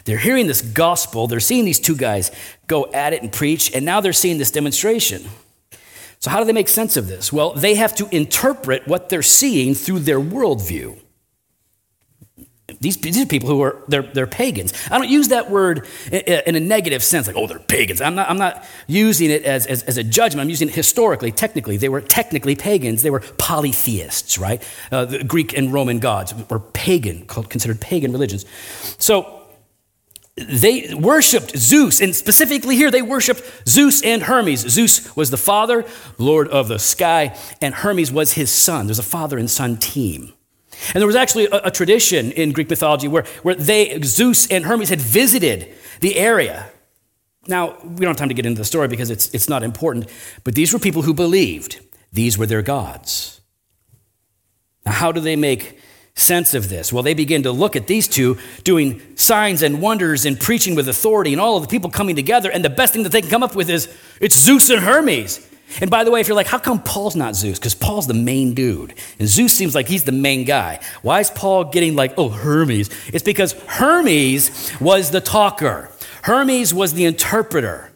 They're 0.04 0.18
hearing 0.18 0.46
this 0.46 0.62
gospel, 0.62 1.26
they're 1.26 1.40
seeing 1.40 1.64
these 1.64 1.80
two 1.80 1.96
guys 1.96 2.30
go 2.68 2.88
at 2.92 3.14
it 3.14 3.22
and 3.22 3.32
preach, 3.32 3.74
and 3.74 3.84
now 3.84 4.00
they're 4.00 4.12
seeing 4.12 4.38
this 4.38 4.52
demonstration. 4.52 5.24
So, 6.22 6.30
how 6.30 6.38
do 6.38 6.44
they 6.44 6.52
make 6.52 6.68
sense 6.68 6.96
of 6.96 7.08
this? 7.08 7.32
Well, 7.32 7.52
they 7.52 7.74
have 7.74 7.96
to 7.96 8.08
interpret 8.14 8.86
what 8.86 9.08
they're 9.08 9.22
seeing 9.22 9.74
through 9.74 9.98
their 10.00 10.20
worldview. 10.20 11.00
These, 12.80 12.98
these 12.98 13.20
are 13.20 13.26
people 13.26 13.48
who 13.48 13.60
are 13.60 13.82
they're, 13.88 14.02
they're 14.02 14.28
pagans. 14.28 14.72
I 14.88 14.98
don't 14.98 15.08
use 15.08 15.28
that 15.28 15.50
word 15.50 15.84
in 16.12 16.54
a 16.54 16.60
negative 16.60 17.02
sense, 17.02 17.26
like, 17.26 17.34
oh, 17.34 17.48
they're 17.48 17.58
pagans. 17.58 18.00
I'm 18.00 18.14
not, 18.14 18.30
I'm 18.30 18.38
not 18.38 18.64
using 18.86 19.32
it 19.32 19.42
as, 19.42 19.66
as, 19.66 19.82
as 19.82 19.98
a 19.98 20.04
judgment. 20.04 20.42
I'm 20.42 20.48
using 20.48 20.68
it 20.68 20.74
historically, 20.76 21.32
technically. 21.32 21.76
They 21.76 21.88
were 21.88 22.00
technically 22.00 22.54
pagans. 22.54 23.02
They 23.02 23.10
were 23.10 23.24
polytheists, 23.38 24.38
right? 24.38 24.62
Uh, 24.92 25.04
the 25.06 25.24
Greek 25.24 25.56
and 25.58 25.72
Roman 25.72 25.98
gods 25.98 26.34
were 26.48 26.60
pagan, 26.60 27.26
called, 27.26 27.50
considered 27.50 27.80
pagan 27.80 28.12
religions. 28.12 28.46
So 28.98 29.41
they 30.34 30.94
worshiped 30.94 31.56
Zeus, 31.58 32.00
and 32.00 32.16
specifically 32.16 32.74
here, 32.74 32.90
they 32.90 33.02
worshiped 33.02 33.42
Zeus 33.68 34.02
and 34.02 34.22
Hermes. 34.22 34.60
Zeus 34.60 35.14
was 35.14 35.30
the 35.30 35.36
father, 35.36 35.84
Lord 36.16 36.48
of 36.48 36.68
the 36.68 36.78
sky, 36.78 37.38
and 37.60 37.74
Hermes 37.74 38.10
was 38.10 38.32
his 38.32 38.50
son. 38.50 38.86
There's 38.86 38.98
a 38.98 39.02
father 39.02 39.36
and 39.36 39.50
son 39.50 39.76
team. 39.76 40.32
And 40.94 41.00
there 41.00 41.06
was 41.06 41.16
actually 41.16 41.46
a, 41.46 41.60
a, 41.64 41.70
tradition 41.70 42.32
in 42.32 42.52
Greek 42.52 42.70
mythology 42.70 43.08
where, 43.08 43.24
where 43.42 43.54
they, 43.54 44.00
Zeus 44.02 44.50
and 44.50 44.64
Hermes, 44.64 44.88
had 44.88 45.00
visited 45.00 45.72
the 46.00 46.16
area. 46.16 46.70
Now, 47.46 47.78
we 47.82 47.96
don't 47.96 48.08
have 48.08 48.16
time 48.16 48.28
to 48.28 48.34
get 48.34 48.46
into 48.46 48.58
the 48.58 48.64
story 48.64 48.88
because 48.88 49.10
it's, 49.10 49.32
it's 49.34 49.48
not 49.48 49.62
important, 49.62 50.08
but 50.44 50.54
these 50.54 50.72
were 50.72 50.78
people 50.78 51.02
who 51.02 51.12
believed 51.12 51.80
these 52.12 52.38
were 52.38 52.46
their 52.46 52.62
gods. 52.62 53.40
Now, 54.86 54.92
how 54.92 55.12
do 55.12 55.20
they 55.20 55.36
make 55.36 55.78
sense 56.14 56.54
of 56.54 56.68
this? 56.68 56.92
Well, 56.92 57.02
they 57.02 57.14
begin 57.14 57.42
to 57.44 57.52
look 57.52 57.76
at 57.76 57.86
these 57.86 58.06
two 58.08 58.38
doing 58.64 59.00
signs 59.16 59.62
and 59.62 59.80
wonders 59.80 60.24
and 60.24 60.38
preaching 60.38 60.74
with 60.74 60.88
authority 60.88 61.32
and 61.32 61.40
all 61.40 61.56
of 61.56 61.62
the 61.62 61.68
people 61.68 61.90
coming 61.90 62.16
together, 62.16 62.50
and 62.50 62.64
the 62.64 62.70
best 62.70 62.92
thing 62.92 63.02
that 63.04 63.12
they 63.12 63.20
can 63.20 63.30
come 63.30 63.42
up 63.42 63.54
with 63.54 63.70
is 63.70 63.94
it's 64.20 64.38
Zeus 64.38 64.70
and 64.70 64.80
Hermes. 64.80 65.48
And 65.80 65.90
by 65.90 66.04
the 66.04 66.10
way, 66.10 66.20
if 66.20 66.28
you're 66.28 66.36
like, 66.36 66.48
how 66.48 66.58
come 66.58 66.82
Paul's 66.82 67.16
not 67.16 67.34
Zeus? 67.34 67.58
Because 67.58 67.74
Paul's 67.74 68.06
the 68.06 68.14
main 68.14 68.52
dude. 68.52 68.94
And 69.18 69.26
Zeus 69.26 69.54
seems 69.54 69.74
like 69.74 69.88
he's 69.88 70.04
the 70.04 70.12
main 70.12 70.44
guy. 70.44 70.80
Why 71.00 71.20
is 71.20 71.30
Paul 71.30 71.64
getting 71.64 71.96
like, 71.96 72.12
oh, 72.18 72.28
Hermes? 72.28 72.90
It's 73.08 73.24
because 73.24 73.52
Hermes 73.52 74.70
was 74.80 75.10
the 75.10 75.20
talker, 75.20 75.90
Hermes 76.22 76.74
was 76.74 76.94
the 76.94 77.04
interpreter. 77.04 77.91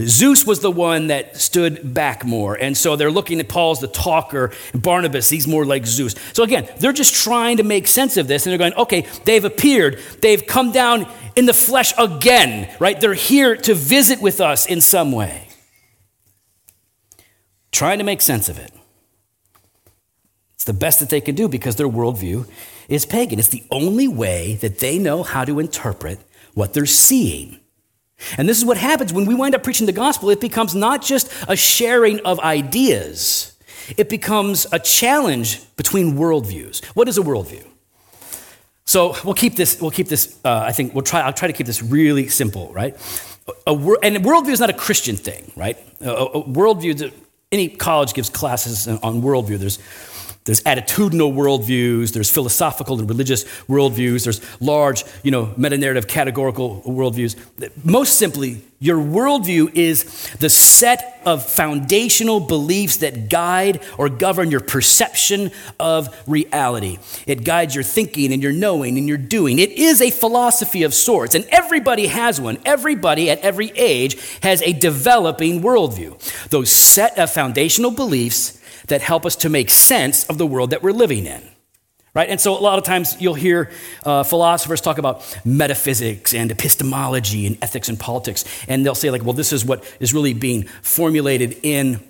Zeus 0.00 0.46
was 0.46 0.60
the 0.60 0.70
one 0.70 1.06
that 1.06 1.36
stood 1.36 1.94
back 1.94 2.24
more. 2.24 2.54
And 2.54 2.76
so 2.76 2.96
they're 2.96 3.10
looking 3.10 3.40
at 3.40 3.48
Paul 3.48 3.72
as 3.72 3.80
the 3.80 3.88
talker, 3.88 4.52
and 4.72 4.82
Barnabas, 4.82 5.30
he's 5.30 5.48
more 5.48 5.64
like 5.64 5.86
Zeus. 5.86 6.14
So 6.32 6.42
again, 6.42 6.68
they're 6.78 6.92
just 6.92 7.14
trying 7.14 7.56
to 7.56 7.62
make 7.62 7.86
sense 7.86 8.16
of 8.16 8.28
this. 8.28 8.46
And 8.46 8.52
they're 8.52 8.58
going, 8.58 8.74
okay, 8.74 9.06
they've 9.24 9.44
appeared. 9.44 9.98
They've 10.20 10.46
come 10.46 10.72
down 10.72 11.10
in 11.34 11.46
the 11.46 11.54
flesh 11.54 11.94
again, 11.98 12.74
right? 12.78 13.00
They're 13.00 13.14
here 13.14 13.56
to 13.56 13.74
visit 13.74 14.20
with 14.20 14.40
us 14.40 14.66
in 14.66 14.80
some 14.80 15.12
way 15.12 15.46
trying 17.76 17.98
to 17.98 18.04
make 18.04 18.22
sense 18.22 18.48
of 18.48 18.58
it. 18.58 18.72
It's 20.54 20.64
the 20.64 20.72
best 20.72 20.98
that 21.00 21.10
they 21.10 21.20
can 21.20 21.34
do 21.34 21.46
because 21.46 21.76
their 21.76 21.88
worldview 21.88 22.48
is 22.88 23.04
pagan. 23.04 23.38
It's 23.38 23.48
the 23.48 23.64
only 23.70 24.08
way 24.08 24.54
that 24.56 24.78
they 24.78 24.98
know 24.98 25.22
how 25.22 25.44
to 25.44 25.60
interpret 25.60 26.18
what 26.54 26.72
they're 26.72 26.86
seeing. 26.86 27.60
And 28.38 28.48
this 28.48 28.58
is 28.58 28.64
what 28.64 28.76
happens 28.76 29.12
when 29.12 29.26
we 29.26 29.34
wind 29.34 29.54
up 29.54 29.62
preaching 29.62 29.86
the 29.86 29.92
gospel. 29.92 30.30
It 30.30 30.40
becomes 30.40 30.74
not 30.74 31.02
just 31.02 31.30
a 31.48 31.56
sharing 31.56 32.20
of 32.20 32.40
ideas, 32.40 33.52
it 33.96 34.08
becomes 34.08 34.66
a 34.72 34.78
challenge 34.78 35.62
between 35.76 36.16
worldviews. 36.16 36.84
What 36.86 37.08
is 37.08 37.18
a 37.18 37.22
worldview? 37.22 37.64
So 38.84 39.16
we'll 39.24 39.34
keep 39.34 39.56
this, 39.56 39.80
we'll 39.80 39.90
keep 39.90 40.08
this, 40.08 40.38
uh, 40.44 40.62
I 40.64 40.72
think 40.72 40.94
we'll 40.94 41.02
try, 41.02 41.20
I'll 41.20 41.32
try 41.32 41.48
to 41.48 41.54
keep 41.54 41.66
this 41.66 41.82
really 41.82 42.28
simple, 42.28 42.72
right? 42.72 42.94
A, 43.66 43.72
and 43.72 44.16
worldview 44.24 44.50
is 44.50 44.60
not 44.60 44.70
a 44.70 44.74
Christian 44.74 45.16
thing, 45.16 45.50
right? 45.56 45.76
A, 46.00 46.10
a 46.10 46.42
worldview, 46.44 47.12
any 47.50 47.68
college 47.68 48.14
gives 48.14 48.30
classes 48.30 48.86
on 48.88 49.22
worldview. 49.22 49.58
There's, 49.58 49.78
there's 50.46 50.62
attitudinal 50.62 51.34
worldviews, 51.34 52.12
there's 52.12 52.30
philosophical 52.30 52.98
and 52.98 53.08
religious 53.08 53.44
worldviews, 53.68 54.24
there's 54.24 54.40
large, 54.60 55.04
you 55.22 55.30
know, 55.30 55.52
meta-narrative 55.56 56.06
categorical 56.08 56.82
worldviews. 56.86 57.36
Most 57.84 58.16
simply, 58.18 58.62
your 58.78 58.98
worldview 58.98 59.74
is 59.74 60.04
the 60.38 60.50
set 60.50 61.20
of 61.24 61.44
foundational 61.44 62.40
beliefs 62.40 62.98
that 62.98 63.28
guide 63.28 63.82
or 63.98 64.08
govern 64.08 64.50
your 64.50 64.60
perception 64.60 65.50
of 65.80 66.14
reality. 66.28 66.98
It 67.26 67.42
guides 67.44 67.74
your 67.74 67.84
thinking 67.84 68.32
and 68.32 68.42
your 68.42 68.52
knowing 68.52 68.98
and 68.98 69.08
your 69.08 69.16
doing. 69.16 69.58
It 69.58 69.72
is 69.72 70.00
a 70.00 70.10
philosophy 70.10 70.82
of 70.82 70.94
sorts, 70.94 71.34
and 71.34 71.44
everybody 71.50 72.06
has 72.06 72.40
one. 72.40 72.58
Everybody 72.64 73.30
at 73.30 73.40
every 73.40 73.72
age 73.74 74.38
has 74.42 74.62
a 74.62 74.72
developing 74.72 75.62
worldview. 75.62 76.48
Those 76.50 76.70
set 76.70 77.18
of 77.18 77.32
foundational 77.32 77.90
beliefs 77.90 78.55
that 78.86 79.00
help 79.00 79.26
us 79.26 79.36
to 79.36 79.48
make 79.48 79.70
sense 79.70 80.24
of 80.26 80.38
the 80.38 80.46
world 80.46 80.70
that 80.70 80.82
we're 80.82 80.92
living 80.92 81.26
in. 81.26 81.42
Right? 82.14 82.30
And 82.30 82.40
so 82.40 82.56
a 82.56 82.60
lot 82.60 82.78
of 82.78 82.84
times 82.84 83.14
you'll 83.20 83.34
hear 83.34 83.70
uh, 84.04 84.22
philosophers 84.22 84.80
talk 84.80 84.96
about 84.96 85.38
metaphysics 85.44 86.32
and 86.32 86.50
epistemology 86.50 87.46
and 87.46 87.58
ethics 87.60 87.90
and 87.90 88.00
politics, 88.00 88.44
and 88.68 88.86
they'll 88.86 88.94
say, 88.94 89.10
like, 89.10 89.22
well, 89.22 89.34
this 89.34 89.52
is 89.52 89.66
what 89.66 89.84
is 90.00 90.14
really 90.14 90.32
being 90.32 90.62
formulated 90.80 91.58
in 91.62 92.00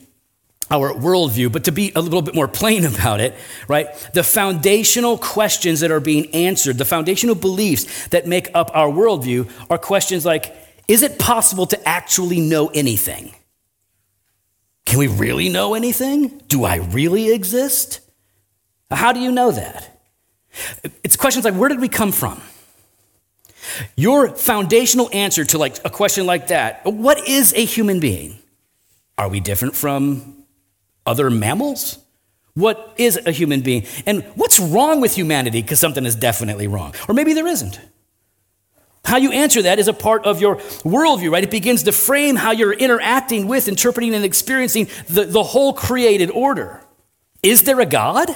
our 0.71 0.93
worldview, 0.93 1.51
but 1.51 1.65
to 1.65 1.73
be 1.73 1.93
a 1.95 2.01
little 2.01 2.23
bit 2.23 2.35
more 2.35 2.49
plain 2.49 2.85
about 2.95 3.21
it, 3.21 3.35
right? 3.69 3.89
The 4.15 4.23
foundational 4.23 5.19
questions 5.19 5.81
that 5.81 5.91
are 5.91 6.01
being 6.01 6.33
answered, 6.35 6.79
the 6.79 6.85
foundational 6.85 7.35
beliefs 7.35 8.09
that 8.09 8.27
make 8.27 8.49
up 8.55 8.71
our 8.75 8.89
worldview 8.89 9.51
are 9.71 9.79
questions 9.79 10.25
like 10.25 10.55
Is 10.89 11.03
it 11.03 11.19
possible 11.19 11.67
to 11.67 11.89
actually 11.89 12.41
know 12.41 12.69
anything? 12.69 13.35
Can 14.87 14.99
we 14.99 15.09
really 15.09 15.49
know 15.49 15.75
anything? 15.75 16.41
Do 16.49 16.65
I 16.65 16.77
really 16.77 17.33
exist? 17.33 18.01
How 18.91 19.13
do 19.13 19.21
you 19.21 19.33
know 19.33 19.51
that? 19.51 20.01
It's 21.05 21.17
questions 21.17 21.45
like 21.45 21.55
where 21.55 21.69
did 21.69 21.81
we 21.81 21.89
come 21.89 22.13
from? 22.13 22.41
Your 23.97 24.29
foundational 24.31 25.11
answer 25.13 25.45
to 25.45 25.59
like 25.59 25.77
a 25.85 25.91
question 25.91 26.25
like 26.25 26.47
that, 26.49 26.85
what 26.85 27.29
is 27.29 27.53
a 27.53 27.65
human 27.65 28.01
being? 28.01 28.39
Are 29.19 29.29
we 29.29 29.41
different 29.41 29.75
from 29.75 30.45
other 31.05 31.31
mammals? 31.31 31.99
What 32.55 32.95
is 32.97 33.19
a 33.27 33.33
human 33.33 33.61
being? 33.61 33.85
And 34.07 34.23
what's 34.35 34.59
wrong 34.59 35.01
with 35.01 35.15
humanity? 35.15 35.63
Because 35.63 35.81
something 35.81 36.07
is 36.07 36.15
definitely 36.15 36.69
wrong. 36.69 36.95
Or 37.09 37.15
maybe 37.15 37.35
there 37.35 37.47
isn't. 37.47 37.79
How 39.07 39.19
you 39.19 39.31
answer 39.31 39.63
that 39.63 39.79
is 39.79 39.87
a 39.87 39.93
part 39.93 40.25
of 40.25 40.41
your 40.41 40.57
worldview, 40.57 41.31
right? 41.31 41.45
It 41.45 41.51
begins 41.53 41.85
to 41.85 41.93
frame 41.93 42.35
how 42.35 42.51
you're 42.51 42.73
interacting 42.73 43.47
with, 43.47 43.69
interpreting, 43.69 44.13
and 44.17 44.25
experiencing 44.25 44.89
the, 45.09 45.25
the 45.25 45.45
whole 45.45 45.73
created 45.73 46.29
order. 46.33 46.81
Is 47.41 47.63
there 47.63 47.79
a 47.79 47.87
God? 47.87 48.35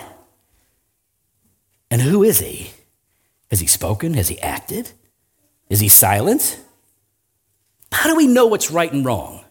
And 1.91 2.01
who 2.01 2.23
is 2.23 2.39
he? 2.39 2.71
Has 3.51 3.59
he 3.59 3.67
spoken? 3.67 4.15
Has 4.15 4.29
he 4.29 4.39
acted? 4.39 4.93
Is 5.69 5.81
he 5.81 5.89
silent? 5.89 6.61
How 7.91 8.09
do 8.09 8.15
we 8.15 8.29
know 8.29 8.47
what's 8.47 8.71
right 8.71 8.93
and 8.93 9.05
wrong? 9.05 9.45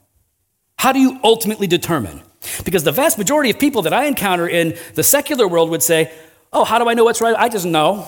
How 0.78 0.94
do 0.94 1.00
you 1.00 1.20
ultimately 1.22 1.68
determine? 1.68 2.22
Because 2.64 2.86
the 2.86 2.94
vast 2.94 3.18
majority 3.18 3.50
of 3.50 3.60
people 3.60 3.82
that 3.82 3.92
I 3.92 4.06
encounter 4.06 4.48
in 4.48 4.78
the 4.96 5.04
secular 5.04 5.50
world 5.50 5.70
would 5.72 5.84
say, 5.84 6.14
Oh, 6.54 6.64
how 6.64 6.80
do 6.80 6.88
I 6.88 6.94
know 6.94 7.04
what's 7.04 7.20
right? 7.20 7.36
I 7.38 7.50
just 7.50 7.66
know. 7.66 8.08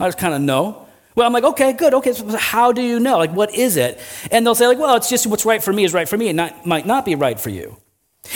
I 0.00 0.08
just 0.08 0.18
kind 0.18 0.34
of 0.34 0.40
know. 0.40 0.88
Well, 1.14 1.26
I'm 1.26 1.32
like, 1.32 1.44
okay, 1.44 1.72
good. 1.72 1.94
Okay, 1.94 2.12
so 2.12 2.36
how 2.36 2.72
do 2.72 2.82
you 2.82 3.00
know? 3.00 3.18
Like, 3.18 3.32
what 3.32 3.54
is 3.54 3.76
it? 3.76 4.00
And 4.30 4.46
they'll 4.46 4.54
say, 4.54 4.66
like, 4.66 4.78
well, 4.78 4.96
it's 4.96 5.08
just 5.08 5.26
what's 5.26 5.44
right 5.44 5.62
for 5.62 5.72
me 5.72 5.84
is 5.84 5.92
right 5.92 6.08
for 6.08 6.16
me 6.16 6.28
and 6.28 6.36
not, 6.36 6.66
might 6.66 6.86
not 6.86 7.04
be 7.04 7.14
right 7.14 7.38
for 7.38 7.50
you. 7.50 7.76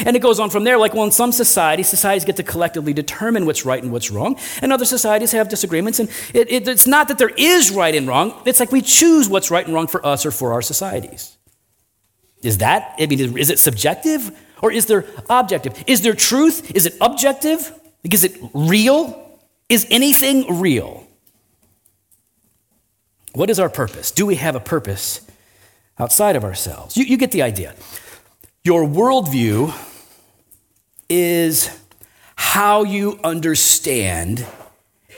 And 0.05 0.17
it 0.17 0.21
goes 0.21 0.41
on 0.41 0.51
from 0.51 0.65
there, 0.65 0.79
like, 0.79 0.95
well, 0.95 1.05
in 1.05 1.11
some 1.11 1.31
societies, 1.31 1.89
societies 1.89 2.25
get 2.25 2.37
to 2.37 2.43
collectively 2.43 2.93
determine 2.93 3.47
what's 3.47 3.65
right 3.65 3.83
and 3.83 3.93
what's 3.93 4.11
wrong, 4.11 4.37
and 4.63 4.73
other 4.73 4.87
societies 4.87 5.33
have 5.33 5.49
disagreements. 5.49 6.01
And 6.01 6.09
it, 6.33 6.51
it, 6.51 6.67
it's 6.67 6.87
not 6.87 7.09
that 7.09 7.19
there 7.19 7.33
is 7.37 7.71
right 7.71 7.95
and 7.95 8.09
wrong, 8.09 8.35
it's 8.47 8.61
like 8.61 8.73
we 8.73 8.81
choose 8.81 9.29
what's 9.29 9.51
right 9.51 9.65
and 9.65 9.75
wrong 9.75 9.87
for 9.87 10.05
us 10.05 10.25
or 10.25 10.31
for 10.31 10.53
our 10.55 10.63
societies. 10.63 11.37
Is 12.43 12.59
that, 12.59 12.95
I 12.99 13.07
mean, 13.07 13.39
is 13.39 13.51
it 13.51 13.59
subjective? 13.59 14.33
or 14.65 14.73
is 14.73 14.87
there 14.87 15.05
objective? 15.29 15.85
Is 15.87 16.01
there 16.01 16.15
truth? 16.15 16.75
Is 16.75 16.87
it 16.87 16.95
objective? 16.99 17.71
Like, 18.03 18.15
is 18.15 18.25
it 18.25 18.35
real? 18.55 19.39
Is 19.69 19.87
anything 19.91 20.61
real? 20.61 21.04
What 23.35 23.51
is 23.51 23.59
our 23.59 23.69
purpose? 23.69 24.11
Do 24.11 24.27
we 24.27 24.37
have 24.37 24.55
a 24.55 24.61
purpose 24.61 25.21
outside 25.99 26.37
of 26.37 26.45
ourselves? 26.45 26.97
You, 26.97 27.05
you 27.05 27.17
get 27.17 27.33
the 27.33 27.43
idea. 27.43 27.75
Your 28.63 28.85
worldview 28.85 29.75
is 31.09 31.69
how 32.37 32.85
you 32.85 33.19
understand 33.25 34.47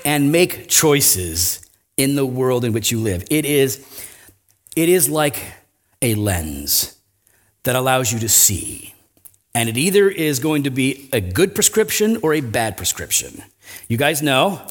and 0.05 0.33
make 0.33 0.69
choices 0.69 1.61
in 1.97 2.17
the 2.17 2.27
world 2.27 2.65
in 2.65 2.73
which 2.73 2.91
you 2.91 3.01
live. 3.01 3.23
It 3.31 3.45
is, 3.45 3.85
it 4.75 4.89
is 4.89 5.09
like 5.09 5.43
a 6.01 6.15
lens 6.15 6.99
that 7.65 7.77
allows 7.77 8.13
you 8.13 8.19
to 8.21 8.29
see. 8.29 8.95
And 9.55 9.69
it 9.69 9.77
either 9.77 10.09
is 10.09 10.39
going 10.39 10.63
to 10.65 10.71
be 10.71 11.09
a 11.13 11.21
good 11.21 11.55
prescription 11.55 12.19
or 12.23 12.33
a 12.35 12.41
bad 12.41 12.77
prescription. 12.77 13.43
You 13.89 13.97
guys 13.97 14.23
know, 14.23 14.67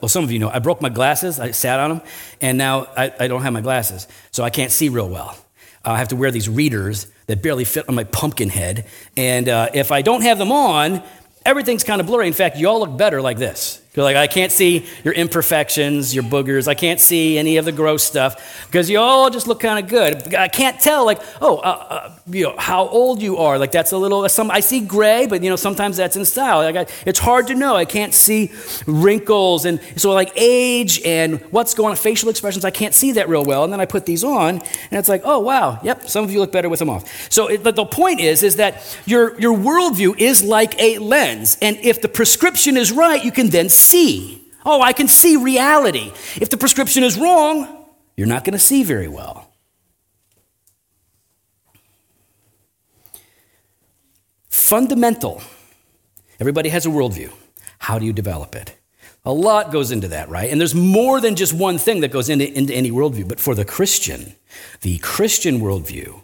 well, 0.00 0.08
some 0.08 0.24
of 0.24 0.32
you 0.32 0.38
know, 0.38 0.48
I 0.48 0.58
broke 0.58 0.80
my 0.80 0.88
glasses, 0.88 1.38
I 1.38 1.50
sat 1.50 1.80
on 1.80 1.90
them, 1.90 2.02
and 2.40 2.58
now 2.58 2.88
I, 2.96 3.12
I 3.20 3.28
don't 3.28 3.42
have 3.42 3.52
my 3.52 3.60
glasses, 3.60 4.08
so 4.30 4.44
I 4.44 4.50
can't 4.50 4.70
see 4.70 4.88
real 4.88 5.08
well. 5.08 5.36
Uh, 5.84 5.90
I 5.90 5.98
have 5.98 6.08
to 6.08 6.16
wear 6.16 6.30
these 6.30 6.48
readers 6.48 7.06
that 7.26 7.42
barely 7.42 7.64
fit 7.64 7.88
on 7.88 7.94
my 7.94 8.04
pumpkin 8.04 8.48
head. 8.48 8.86
And 9.16 9.48
uh, 9.48 9.70
if 9.74 9.92
I 9.92 10.02
don't 10.02 10.22
have 10.22 10.38
them 10.38 10.52
on, 10.52 11.02
everything's 11.44 11.84
kind 11.84 12.00
of 12.00 12.06
blurry. 12.06 12.26
In 12.26 12.32
fact, 12.32 12.56
you 12.56 12.68
all 12.68 12.80
look 12.80 12.96
better 12.96 13.20
like 13.20 13.38
this. 13.38 13.80
You're 13.94 14.02
like, 14.02 14.16
I 14.16 14.26
can't 14.26 14.50
see 14.50 14.86
your 15.04 15.14
imperfections, 15.14 16.12
your 16.16 16.24
boogers. 16.24 16.66
I 16.66 16.74
can't 16.74 16.98
see 16.98 17.38
any 17.38 17.58
of 17.58 17.64
the 17.64 17.70
gross 17.70 18.02
stuff 18.02 18.66
because 18.66 18.90
you 18.90 18.98
all 18.98 19.30
just 19.30 19.46
look 19.46 19.60
kind 19.60 19.78
of 19.84 19.88
good. 19.88 20.34
I 20.34 20.48
can't 20.48 20.80
tell, 20.80 21.04
like, 21.04 21.20
oh, 21.40 21.58
uh, 21.58 21.86
uh, 21.88 22.16
you 22.26 22.42
know, 22.42 22.56
how 22.58 22.88
old 22.88 23.22
you 23.22 23.36
are. 23.36 23.56
Like, 23.56 23.70
that's 23.70 23.92
a 23.92 23.96
little, 23.96 24.28
some, 24.28 24.50
I 24.50 24.58
see 24.58 24.80
gray, 24.80 25.28
but, 25.28 25.44
you 25.44 25.48
know, 25.48 25.54
sometimes 25.54 25.96
that's 25.96 26.16
in 26.16 26.24
style. 26.24 26.58
Like, 26.58 26.88
I, 26.88 26.92
it's 27.06 27.20
hard 27.20 27.46
to 27.46 27.54
know. 27.54 27.76
I 27.76 27.84
can't 27.84 28.12
see 28.12 28.50
wrinkles. 28.84 29.64
And 29.64 29.80
so, 29.94 30.10
like, 30.10 30.32
age 30.34 31.00
and 31.04 31.40
what's 31.52 31.74
going 31.74 31.90
on, 31.90 31.96
facial 31.96 32.30
expressions, 32.30 32.64
I 32.64 32.72
can't 32.72 32.94
see 32.94 33.12
that 33.12 33.28
real 33.28 33.44
well. 33.44 33.62
And 33.62 33.72
then 33.72 33.80
I 33.80 33.86
put 33.86 34.06
these 34.06 34.24
on, 34.24 34.56
and 34.58 34.92
it's 34.98 35.08
like, 35.08 35.22
oh, 35.24 35.38
wow, 35.38 35.78
yep, 35.84 36.08
some 36.08 36.24
of 36.24 36.32
you 36.32 36.40
look 36.40 36.50
better 36.50 36.68
with 36.68 36.80
them 36.80 36.90
off. 36.90 37.30
So, 37.30 37.46
it, 37.46 37.62
but 37.62 37.76
the 37.76 37.84
point 37.84 38.18
is, 38.18 38.42
is 38.42 38.56
that 38.56 38.82
your, 39.06 39.38
your 39.40 39.56
worldview 39.56 40.18
is 40.18 40.42
like 40.42 40.76
a 40.82 40.98
lens. 40.98 41.58
And 41.62 41.76
if 41.76 42.02
the 42.02 42.08
prescription 42.08 42.76
is 42.76 42.90
right, 42.90 43.24
you 43.24 43.30
can 43.30 43.50
then 43.50 43.68
see. 43.68 43.83
Oh, 44.64 44.80
I 44.80 44.92
can 44.92 45.08
see 45.08 45.36
reality. 45.36 46.12
If 46.40 46.50
the 46.50 46.56
prescription 46.56 47.04
is 47.04 47.18
wrong, 47.18 47.86
you're 48.16 48.26
not 48.26 48.44
going 48.44 48.52
to 48.54 48.58
see 48.58 48.82
very 48.82 49.08
well. 49.08 49.50
Fundamental. 54.48 55.42
Everybody 56.40 56.70
has 56.70 56.86
a 56.86 56.88
worldview. 56.88 57.30
How 57.78 57.98
do 57.98 58.06
you 58.06 58.12
develop 58.12 58.54
it? 58.54 58.76
A 59.26 59.32
lot 59.32 59.72
goes 59.72 59.90
into 59.90 60.08
that, 60.08 60.28
right? 60.28 60.50
And 60.50 60.60
there's 60.60 60.74
more 60.74 61.20
than 61.20 61.34
just 61.34 61.52
one 61.52 61.78
thing 61.78 62.00
that 62.00 62.10
goes 62.10 62.28
into, 62.28 62.50
into 62.52 62.74
any 62.74 62.90
worldview. 62.90 63.28
But 63.28 63.40
for 63.40 63.54
the 63.54 63.64
Christian, 63.64 64.34
the 64.80 64.98
Christian 64.98 65.60
worldview 65.60 66.22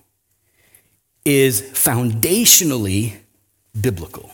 is 1.25 1.62
foundationally 1.62 3.16
biblical 3.79 4.31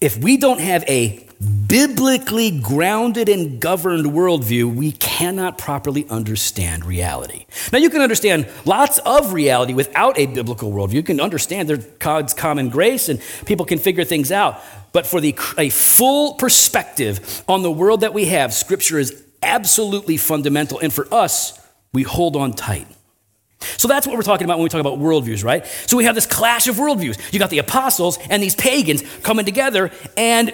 if 0.00 0.18
we 0.18 0.36
don't 0.36 0.60
have 0.60 0.84
a 0.84 1.26
biblically 1.66 2.50
grounded 2.50 3.28
and 3.28 3.60
governed 3.60 4.06
worldview, 4.06 4.74
we 4.74 4.92
cannot 4.92 5.58
properly 5.58 6.06
understand 6.08 6.84
reality. 6.84 7.46
Now, 7.72 7.78
you 7.78 7.90
can 7.90 8.00
understand 8.00 8.46
lots 8.64 8.98
of 8.98 9.32
reality 9.32 9.74
without 9.74 10.18
a 10.18 10.26
biblical 10.26 10.70
worldview. 10.70 10.94
You 10.94 11.02
can 11.02 11.20
understand 11.20 11.86
God's 11.98 12.34
common 12.34 12.68
grace 12.68 13.08
and 13.08 13.20
people 13.46 13.66
can 13.66 13.78
figure 13.78 14.04
things 14.04 14.30
out. 14.30 14.62
But 14.92 15.06
for 15.06 15.20
the, 15.20 15.34
a 15.58 15.70
full 15.70 16.34
perspective 16.34 17.42
on 17.48 17.62
the 17.62 17.70
world 17.70 18.00
that 18.00 18.14
we 18.14 18.26
have, 18.26 18.52
Scripture 18.54 18.98
is 18.98 19.24
absolutely 19.42 20.16
fundamental. 20.16 20.78
And 20.78 20.92
for 20.92 21.12
us, 21.12 21.58
we 21.92 22.02
hold 22.02 22.36
on 22.36 22.52
tight. 22.52 22.86
So 23.76 23.88
that's 23.88 24.06
what 24.06 24.16
we're 24.16 24.22
talking 24.22 24.44
about 24.44 24.58
when 24.58 24.64
we 24.64 24.68
talk 24.68 24.80
about 24.80 24.98
worldviews, 24.98 25.44
right? 25.44 25.66
So 25.86 25.96
we 25.96 26.04
have 26.04 26.14
this 26.14 26.26
clash 26.26 26.68
of 26.68 26.76
worldviews. 26.76 27.32
You 27.32 27.38
got 27.38 27.50
the 27.50 27.58
apostles 27.58 28.18
and 28.30 28.42
these 28.42 28.54
pagans 28.54 29.02
coming 29.22 29.44
together, 29.44 29.90
and 30.16 30.52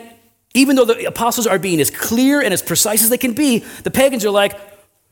even 0.55 0.77
though 0.77 0.85
the 0.85 1.07
apostles 1.07 1.47
are 1.47 1.59
being 1.59 1.81
as 1.81 1.91
clear 1.91 2.41
and 2.41 2.53
as 2.53 2.63
precise 2.63 3.03
as 3.03 3.09
they 3.09 3.19
can 3.19 3.33
be, 3.33 3.61
the 3.85 3.91
pagans 3.91 4.25
are 4.25 4.31
like, 4.31 4.59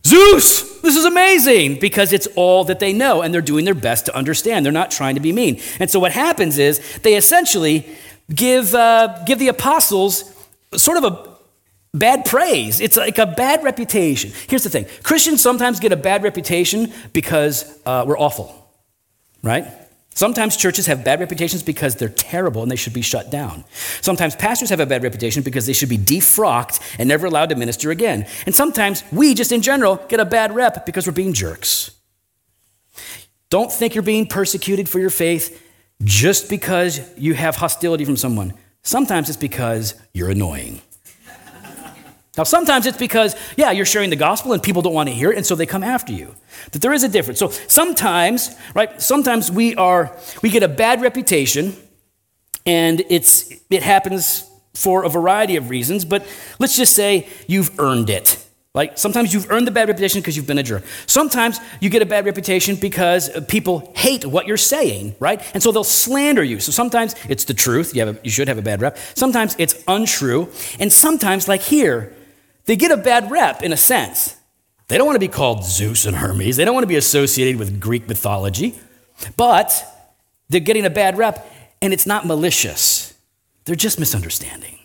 Zeus, 0.06 0.80
this 0.80 0.96
is 0.96 1.04
amazing 1.04 1.78
because 1.78 2.12
it's 2.12 2.26
all 2.34 2.64
that 2.64 2.80
they 2.80 2.92
know 2.92 3.22
and 3.22 3.34
they're 3.34 3.42
doing 3.42 3.64
their 3.64 3.74
best 3.74 4.06
to 4.06 4.16
understand. 4.16 4.64
They're 4.64 4.72
not 4.72 4.90
trying 4.90 5.14
to 5.14 5.20
be 5.20 5.32
mean. 5.32 5.60
And 5.78 5.90
so 5.90 6.00
what 6.00 6.12
happens 6.12 6.58
is 6.58 6.98
they 7.02 7.16
essentially 7.16 7.86
give, 8.34 8.74
uh, 8.74 9.22
give 9.26 9.38
the 9.38 9.48
apostles 9.48 10.34
sort 10.74 10.96
of 10.96 11.04
a, 11.04 11.30
bad 11.92 12.24
praise. 12.24 12.81
It's 12.81 12.96
like 12.96 13.18
a 13.18 13.26
bad 13.26 13.62
reputation. 13.64 14.33
Here's 14.48 14.64
the 14.64 14.70
thing 14.70 14.87
Christians 15.03 15.42
sometimes 15.42 15.81
get 15.81 15.92
a 15.92 15.96
bad 15.96 16.22
reputation 16.22 16.92
because 17.12 17.79
uh, 17.87 18.05
we're 18.07 18.18
awful, 18.18 18.70
right? 19.42 19.66
Sometimes 20.12 20.57
churches 20.57 20.87
have 20.87 21.05
bad 21.05 21.20
reputations 21.20 21.62
because 21.62 21.94
they're 21.94 22.09
terrible 22.09 22.62
and 22.62 22.70
they 22.70 22.76
should 22.76 22.92
be 22.92 23.00
shut 23.00 23.31
down. 23.31 23.64
Sometimes 24.00 24.35
pastors 24.35 24.68
have 24.68 24.81
a 24.81 24.87
bad 24.87 25.03
reputation 25.03 25.42
because 25.42 25.66
they 25.66 25.72
should 25.72 25.88
be 25.88 25.96
defrocked 25.96 26.81
and 26.98 27.09
never 27.09 27.26
allowed 27.26 27.48
to 27.50 27.55
minister 27.55 27.90
again. 27.90 28.26
And 28.44 28.55
sometimes 28.55 29.05
we, 29.12 29.35
just 29.35 29.53
in 29.53 29.62
general, 29.62 29.96
get 30.09 30.20
a 30.20 30.24
bad 30.24 30.55
rep 30.55 30.85
because 30.85 31.07
we're 31.07 31.12
being 31.12 31.33
jerks. 31.33 31.92
Don't 33.50 33.72
think 33.72 33.94
you're 33.94 34.03
being 34.03 34.26
persecuted 34.26 34.88
for 34.88 34.98
your 34.98 35.11
faith 35.11 35.66
just 36.03 36.50
because 36.50 37.00
you 37.16 37.35
have 37.35 37.57
hostility 37.57 38.05
from 38.05 38.16
someone. 38.16 38.53
Sometimes 38.83 39.29
it's 39.29 39.38
because 39.38 39.94
you're 40.12 40.31
annoying. 40.31 40.83
Now, 42.40 42.44
sometimes 42.44 42.87
it's 42.87 42.96
because, 42.96 43.37
yeah, 43.59 43.70
you're 43.70 43.85
sharing 43.85 44.09
the 44.09 44.16
gospel 44.16 44.55
and 44.55 44.62
people 44.62 44.81
don't 44.81 44.94
want 44.94 45.11
to 45.11 45.14
hear 45.14 45.31
it, 45.31 45.37
and 45.37 45.44
so 45.44 45.55
they 45.55 45.66
come 45.66 45.83
after 45.83 46.11
you. 46.11 46.35
That 46.72 46.81
there 46.81 46.94
is 46.94 47.05
a 47.05 47.09
difference. 47.09 47.38
So 47.38 47.50
sometimes, 47.50 48.57
right, 48.74 48.98
sometimes 49.03 49.50
we 49.50 49.74
are, 49.74 50.16
we 50.42 50.48
get 50.48 50.62
a 50.62 50.68
bad 50.68 51.03
reputation, 51.03 51.76
and 52.64 53.05
it's, 53.11 53.53
it 53.68 53.83
happens 53.83 54.48
for 54.72 55.05
a 55.05 55.11
variety 55.11 55.57
of 55.57 55.68
reasons, 55.68 56.07
but 56.07 56.26
let's 56.59 56.79
just 56.79 56.96
say 56.96 57.29
you've 57.46 57.79
earned 57.79 58.09
it. 58.09 58.42
Like 58.72 58.96
sometimes 58.96 59.35
you've 59.35 59.50
earned 59.50 59.66
the 59.66 59.72
bad 59.72 59.88
reputation 59.88 60.22
because 60.22 60.35
you've 60.35 60.46
been 60.46 60.57
a 60.57 60.62
jerk. 60.62 60.85
Sometimes 61.07 61.61
you 61.81 61.90
get 61.90 62.00
a 62.00 62.07
bad 62.07 62.24
reputation 62.24 62.76
because 62.76 63.29
people 63.48 63.92
hate 63.96 64.24
what 64.24 64.46
you're 64.46 64.57
saying, 64.57 65.14
right? 65.20 65.42
And 65.53 65.62
so 65.62 65.72
they'll 65.72 65.85
slander 65.85 66.42
you. 66.42 66.59
So 66.59 66.72
sometimes 66.72 67.14
it's 67.29 67.44
the 67.44 67.53
truth. 67.53 67.94
You, 67.94 68.07
have 68.07 68.16
a, 68.16 68.20
you 68.22 68.31
should 68.31 68.48
have 68.48 68.59
a 68.59 68.62
bad 68.62 68.81
rep. 68.81 68.96
Sometimes 69.14 69.57
it's 69.59 69.83
untrue. 69.88 70.48
And 70.79 70.90
sometimes, 70.90 71.48
like 71.48 71.62
here, 71.62 72.14
they 72.70 72.76
get 72.76 72.92
a 72.92 72.96
bad 72.96 73.33
rep 73.33 73.64
in 73.64 73.72
a 73.72 73.76
sense. 73.76 74.37
They 74.87 74.96
don't 74.96 75.04
want 75.04 75.16
to 75.16 75.20
be 75.20 75.26
called 75.26 75.64
Zeus 75.64 76.06
and 76.06 76.14
Hermes, 76.14 76.56
they 76.56 76.64
don't 76.64 76.72
want 76.72 76.85
to 76.85 76.88
be 76.88 76.94
associated 76.94 77.59
with 77.59 77.80
Greek 77.80 78.06
mythology, 78.06 78.78
but 79.37 79.85
they're 80.48 80.61
getting 80.61 80.87
a 80.87 80.90
bad 80.90 81.18
rep, 81.18 81.52
and 81.83 81.92
it's 81.92 82.06
not 82.06 82.26
malicious. 82.26 83.12
They're 83.64 83.74
just 83.74 83.98
misunderstanding, 83.98 84.78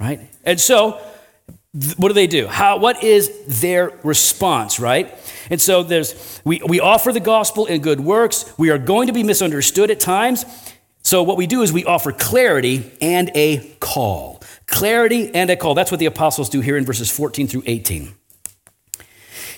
right? 0.00 0.30
And 0.44 0.58
so, 0.58 0.98
what 1.98 2.08
do 2.08 2.14
they 2.14 2.26
do? 2.26 2.46
How, 2.46 2.78
what 2.78 3.04
is 3.04 3.60
their 3.60 3.92
response, 4.02 4.80
right? 4.80 5.14
And 5.50 5.60
so 5.60 5.82
there's 5.82 6.40
we, 6.42 6.62
we 6.66 6.80
offer 6.80 7.12
the 7.12 7.20
gospel 7.20 7.66
in 7.66 7.82
good 7.82 8.00
works. 8.00 8.50
We 8.56 8.70
are 8.70 8.78
going 8.78 9.08
to 9.08 9.12
be 9.12 9.22
misunderstood 9.22 9.90
at 9.90 10.00
times. 10.00 10.46
So 11.02 11.22
what 11.22 11.36
we 11.36 11.46
do 11.46 11.60
is 11.60 11.70
we 11.70 11.84
offer 11.84 12.12
clarity 12.12 12.90
and 13.02 13.30
a 13.34 13.76
call 13.78 14.37
clarity 14.68 15.34
and 15.34 15.50
a 15.50 15.56
call. 15.56 15.74
That's 15.74 15.90
what 15.90 16.00
the 16.00 16.06
apostles 16.06 16.48
do 16.48 16.60
here 16.60 16.76
in 16.76 16.84
verses 16.84 17.10
14 17.10 17.48
through 17.48 17.64
18. 17.66 18.14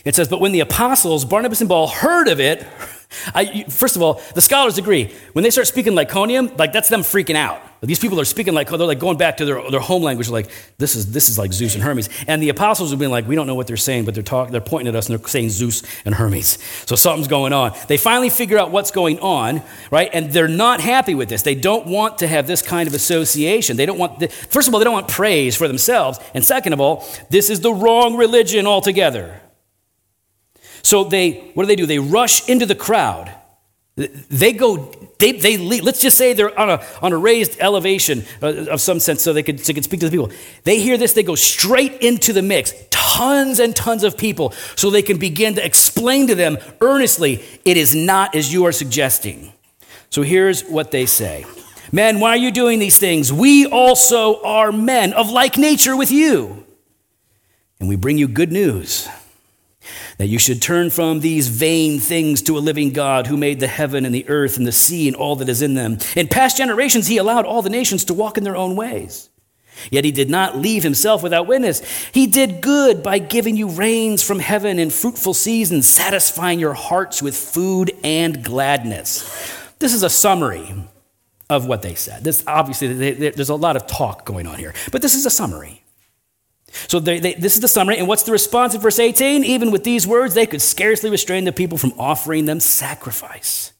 It 0.04 0.14
says, 0.14 0.28
But 0.28 0.40
when 0.40 0.52
the 0.52 0.60
apostles, 0.60 1.24
Barnabas 1.24 1.60
and 1.60 1.68
Paul, 1.68 1.88
heard 1.88 2.28
of 2.28 2.40
it, 2.40 2.66
I, 3.34 3.64
first 3.64 3.96
of 3.96 4.02
all, 4.02 4.22
the 4.34 4.40
scholars 4.40 4.78
agree. 4.78 5.12
When 5.32 5.42
they 5.42 5.50
start 5.50 5.66
speaking 5.66 5.92
Lycaonian, 5.92 6.58
like 6.58 6.72
that's 6.72 6.88
them 6.88 7.02
freaking 7.02 7.36
out. 7.36 7.60
These 7.82 7.98
people 7.98 8.20
are 8.20 8.26
speaking 8.26 8.52
like 8.52 8.68
they're 8.68 8.78
like 8.78 8.98
going 8.98 9.16
back 9.16 9.38
to 9.38 9.46
their, 9.46 9.70
their 9.70 9.80
home 9.80 10.02
language, 10.02 10.28
like 10.28 10.50
this 10.76 10.94
is 10.94 11.12
this 11.12 11.30
is 11.30 11.38
like 11.38 11.50
Zeus 11.50 11.74
and 11.74 11.82
Hermes. 11.82 12.10
And 12.28 12.42
the 12.42 12.50
apostles 12.50 12.90
have 12.90 12.98
been 12.98 13.10
like, 13.10 13.26
we 13.26 13.34
don't 13.34 13.46
know 13.46 13.54
what 13.54 13.66
they're 13.66 13.78
saying, 13.78 14.04
but 14.04 14.12
they're 14.12 14.22
talking, 14.22 14.52
they're 14.52 14.60
pointing 14.60 14.88
at 14.88 14.94
us 14.94 15.08
and 15.08 15.18
they're 15.18 15.28
saying 15.28 15.48
Zeus 15.48 15.82
and 16.04 16.14
Hermes. 16.14 16.58
So 16.86 16.94
something's 16.94 17.26
going 17.26 17.54
on. 17.54 17.72
They 17.88 17.96
finally 17.96 18.28
figure 18.28 18.58
out 18.58 18.70
what's 18.70 18.90
going 18.90 19.18
on, 19.20 19.62
right? 19.90 20.10
And 20.12 20.30
they're 20.30 20.46
not 20.46 20.80
happy 20.80 21.14
with 21.14 21.30
this. 21.30 21.40
They 21.40 21.54
don't 21.54 21.86
want 21.86 22.18
to 22.18 22.26
have 22.26 22.46
this 22.46 22.60
kind 22.60 22.86
of 22.86 22.92
association. 22.92 23.78
They 23.78 23.86
don't 23.86 23.98
want 23.98 24.18
the, 24.18 24.28
first 24.28 24.68
of 24.68 24.74
all, 24.74 24.80
they 24.80 24.84
don't 24.84 24.92
want 24.92 25.08
praise 25.08 25.56
for 25.56 25.66
themselves, 25.66 26.20
and 26.34 26.44
second 26.44 26.74
of 26.74 26.80
all, 26.80 27.06
this 27.30 27.48
is 27.48 27.60
the 27.60 27.72
wrong 27.72 28.16
religion 28.16 28.66
altogether. 28.66 29.40
So 30.82 31.04
they, 31.04 31.50
what 31.54 31.62
do 31.62 31.66
they 31.66 31.76
do? 31.76 31.86
They 31.86 31.98
rush 31.98 32.46
into 32.48 32.66
the 32.66 32.74
crowd. 32.74 33.34
They 34.00 34.52
go, 34.52 34.90
they, 35.18 35.32
they 35.32 35.56
leave. 35.56 35.84
Let's 35.84 36.00
just 36.00 36.16
say 36.16 36.32
they're 36.32 36.58
on 36.58 36.70
a, 36.70 36.84
on 37.02 37.12
a 37.12 37.18
raised 37.18 37.58
elevation 37.60 38.24
uh, 38.42 38.66
of 38.70 38.80
some 38.80 38.98
sense 38.98 39.22
so 39.22 39.32
they 39.32 39.42
could, 39.42 39.60
so 39.60 39.66
they 39.66 39.74
could 39.74 39.84
speak 39.84 40.00
to 40.00 40.08
the 40.08 40.10
people. 40.10 40.30
They 40.64 40.80
hear 40.80 40.96
this, 40.96 41.12
they 41.12 41.22
go 41.22 41.34
straight 41.34 42.00
into 42.00 42.32
the 42.32 42.42
mix. 42.42 42.72
Tons 42.90 43.58
and 43.58 43.76
tons 43.76 44.04
of 44.04 44.16
people 44.16 44.52
so 44.76 44.88
they 44.88 45.02
can 45.02 45.18
begin 45.18 45.54
to 45.56 45.64
explain 45.64 46.26
to 46.28 46.34
them 46.34 46.58
earnestly, 46.80 47.44
it 47.64 47.76
is 47.76 47.94
not 47.94 48.34
as 48.34 48.52
you 48.52 48.64
are 48.64 48.72
suggesting. 48.72 49.52
So 50.08 50.22
here's 50.22 50.62
what 50.62 50.90
they 50.90 51.06
say 51.06 51.44
Men, 51.92 52.20
why 52.20 52.30
are 52.30 52.36
you 52.36 52.52
doing 52.52 52.78
these 52.78 52.98
things? 52.98 53.32
We 53.32 53.66
also 53.66 54.42
are 54.42 54.72
men 54.72 55.12
of 55.12 55.30
like 55.30 55.58
nature 55.58 55.96
with 55.96 56.10
you. 56.10 56.64
And 57.80 57.88
we 57.88 57.96
bring 57.96 58.18
you 58.18 58.28
good 58.28 58.52
news 58.52 59.08
that 60.20 60.26
you 60.26 60.38
should 60.38 60.60
turn 60.60 60.90
from 60.90 61.20
these 61.20 61.48
vain 61.48 61.98
things 61.98 62.42
to 62.42 62.58
a 62.58 62.60
living 62.60 62.90
God 62.90 63.26
who 63.26 63.38
made 63.38 63.58
the 63.58 63.66
heaven 63.66 64.04
and 64.04 64.14
the 64.14 64.28
earth 64.28 64.58
and 64.58 64.66
the 64.66 64.72
sea 64.72 65.08
and 65.08 65.16
all 65.16 65.34
that 65.36 65.48
is 65.48 65.62
in 65.62 65.72
them. 65.72 65.96
In 66.14 66.28
past 66.28 66.58
generations, 66.58 67.06
he 67.06 67.16
allowed 67.16 67.46
all 67.46 67.62
the 67.62 67.70
nations 67.70 68.04
to 68.04 68.12
walk 68.12 68.36
in 68.36 68.44
their 68.44 68.54
own 68.54 68.76
ways. 68.76 69.30
Yet 69.90 70.04
he 70.04 70.12
did 70.12 70.28
not 70.28 70.58
leave 70.58 70.82
himself 70.82 71.22
without 71.22 71.46
witness. 71.46 71.80
He 72.12 72.26
did 72.26 72.60
good 72.60 73.02
by 73.02 73.18
giving 73.18 73.56
you 73.56 73.70
rains 73.70 74.22
from 74.22 74.40
heaven 74.40 74.78
and 74.78 74.92
fruitful 74.92 75.32
seasons, 75.32 75.88
satisfying 75.88 76.60
your 76.60 76.74
hearts 76.74 77.22
with 77.22 77.34
food 77.34 77.90
and 78.04 78.44
gladness. 78.44 79.24
This 79.78 79.94
is 79.94 80.02
a 80.02 80.10
summary 80.10 80.74
of 81.48 81.64
what 81.66 81.80
they 81.80 81.94
said. 81.94 82.24
This 82.24 82.44
obviously 82.46 82.92
they, 82.92 83.12
they, 83.12 83.30
there's 83.30 83.48
a 83.48 83.54
lot 83.54 83.74
of 83.74 83.86
talk 83.86 84.26
going 84.26 84.46
on 84.46 84.58
here, 84.58 84.74
but 84.92 85.00
this 85.00 85.14
is 85.14 85.24
a 85.24 85.30
summary. 85.30 85.82
So 86.88 87.00
they, 87.00 87.18
this 87.18 87.54
is 87.54 87.60
the 87.60 87.68
summary, 87.68 87.98
and 87.98 88.06
what's 88.06 88.22
the 88.22 88.32
response 88.32 88.74
in 88.74 88.80
verse 88.80 88.98
18? 88.98 89.44
Even 89.44 89.70
with 89.70 89.84
these 89.84 90.06
words, 90.06 90.34
they 90.34 90.46
could 90.46 90.62
scarcely 90.62 91.10
restrain 91.10 91.44
the 91.44 91.52
people 91.52 91.78
from 91.78 91.92
offering 91.98 92.44
them 92.44 92.60
sacrifice. 92.60 93.72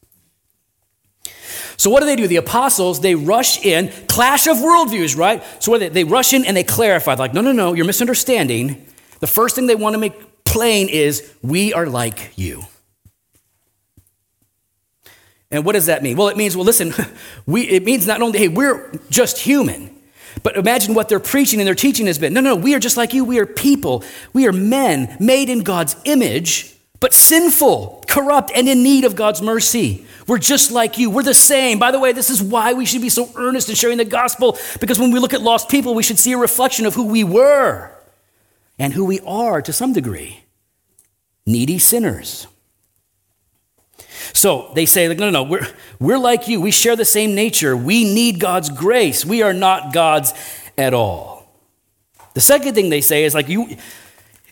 So 1.77 1.89
what 1.89 2.01
do 2.01 2.05
they 2.05 2.15
do? 2.15 2.27
The 2.27 2.35
apostles, 2.35 3.01
they 3.01 3.15
rush 3.15 3.65
in, 3.65 3.91
clash 4.07 4.45
of 4.45 4.57
worldviews, 4.57 5.17
right? 5.17 5.43
So 5.59 5.77
they, 5.77 5.89
they 5.89 6.03
rush 6.03 6.33
in 6.33 6.45
and 6.45 6.55
they 6.55 6.63
clarify, 6.63 7.15
like, 7.15 7.33
no, 7.33 7.41
no, 7.41 7.51
no, 7.51 7.73
you're 7.73 7.85
misunderstanding. 7.85 8.85
The 9.19 9.27
first 9.27 9.55
thing 9.55 9.67
they 9.67 9.75
want 9.75 9.93
to 9.95 9.97
make 9.97 10.43
plain 10.43 10.89
is, 10.89 11.33
we 11.41 11.73
are 11.73 11.87
like 11.87 12.33
you. 12.35 12.63
And 15.49 15.65
what 15.65 15.73
does 15.73 15.87
that 15.87 16.03
mean? 16.03 16.17
Well, 16.17 16.29
it 16.29 16.37
means, 16.37 16.55
well, 16.55 16.65
listen, 16.65 16.93
we, 17.45 17.63
it 17.63 17.83
means 17.83 18.05
not 18.05 18.21
only, 18.21 18.39
hey, 18.39 18.47
we're 18.47 18.91
just 19.09 19.39
human, 19.39 19.95
but 20.43 20.57
imagine 20.57 20.93
what 20.93 21.09
their 21.09 21.19
preaching 21.19 21.59
and 21.59 21.67
their 21.67 21.75
teaching 21.75 22.07
has 22.07 22.19
been. 22.19 22.33
No, 22.33 22.41
no, 22.41 22.55
we 22.55 22.75
are 22.75 22.79
just 22.79 22.97
like 22.97 23.13
you. 23.13 23.23
We 23.23 23.39
are 23.39 23.45
people. 23.45 24.03
We 24.33 24.47
are 24.47 24.53
men 24.53 25.15
made 25.19 25.49
in 25.49 25.63
God's 25.63 25.95
image, 26.05 26.75
but 26.99 27.13
sinful, 27.13 28.03
corrupt, 28.07 28.51
and 28.55 28.67
in 28.69 28.83
need 28.83 29.05
of 29.05 29.15
God's 29.15 29.41
mercy. 29.41 30.05
We're 30.27 30.37
just 30.37 30.71
like 30.71 30.97
you. 30.97 31.09
We're 31.09 31.23
the 31.23 31.33
same. 31.33 31.79
By 31.79 31.91
the 31.91 31.99
way, 31.99 32.11
this 32.11 32.29
is 32.29 32.41
why 32.41 32.73
we 32.73 32.85
should 32.85 33.01
be 33.01 33.09
so 33.09 33.29
earnest 33.35 33.69
in 33.69 33.75
sharing 33.75 33.97
the 33.97 34.05
gospel, 34.05 34.57
because 34.79 34.99
when 34.99 35.11
we 35.11 35.19
look 35.19 35.33
at 35.33 35.41
lost 35.41 35.69
people, 35.69 35.93
we 35.93 36.03
should 36.03 36.19
see 36.19 36.31
a 36.33 36.37
reflection 36.37 36.85
of 36.85 36.93
who 36.93 37.07
we 37.07 37.23
were 37.23 37.91
and 38.77 38.93
who 38.93 39.05
we 39.05 39.19
are 39.21 39.61
to 39.61 39.73
some 39.73 39.93
degree 39.93 40.43
needy 41.45 41.79
sinners. 41.79 42.47
So 44.33 44.71
they 44.75 44.85
say, 44.85 45.07
like, 45.07 45.19
no, 45.19 45.29
no, 45.29 45.43
no, 45.43 45.49
we're, 45.49 45.67
we're 45.99 46.17
like 46.17 46.47
you. 46.47 46.61
We 46.61 46.71
share 46.71 46.95
the 46.95 47.05
same 47.05 47.35
nature. 47.35 47.75
We 47.75 48.03
need 48.03 48.39
God's 48.39 48.69
grace. 48.69 49.25
We 49.25 49.41
are 49.41 49.53
not 49.53 49.93
God's 49.93 50.33
at 50.77 50.93
all. 50.93 51.51
The 52.33 52.41
second 52.41 52.75
thing 52.75 52.89
they 52.89 53.01
say 53.01 53.25
is 53.25 53.33
like, 53.33 53.49
you, 53.49 53.77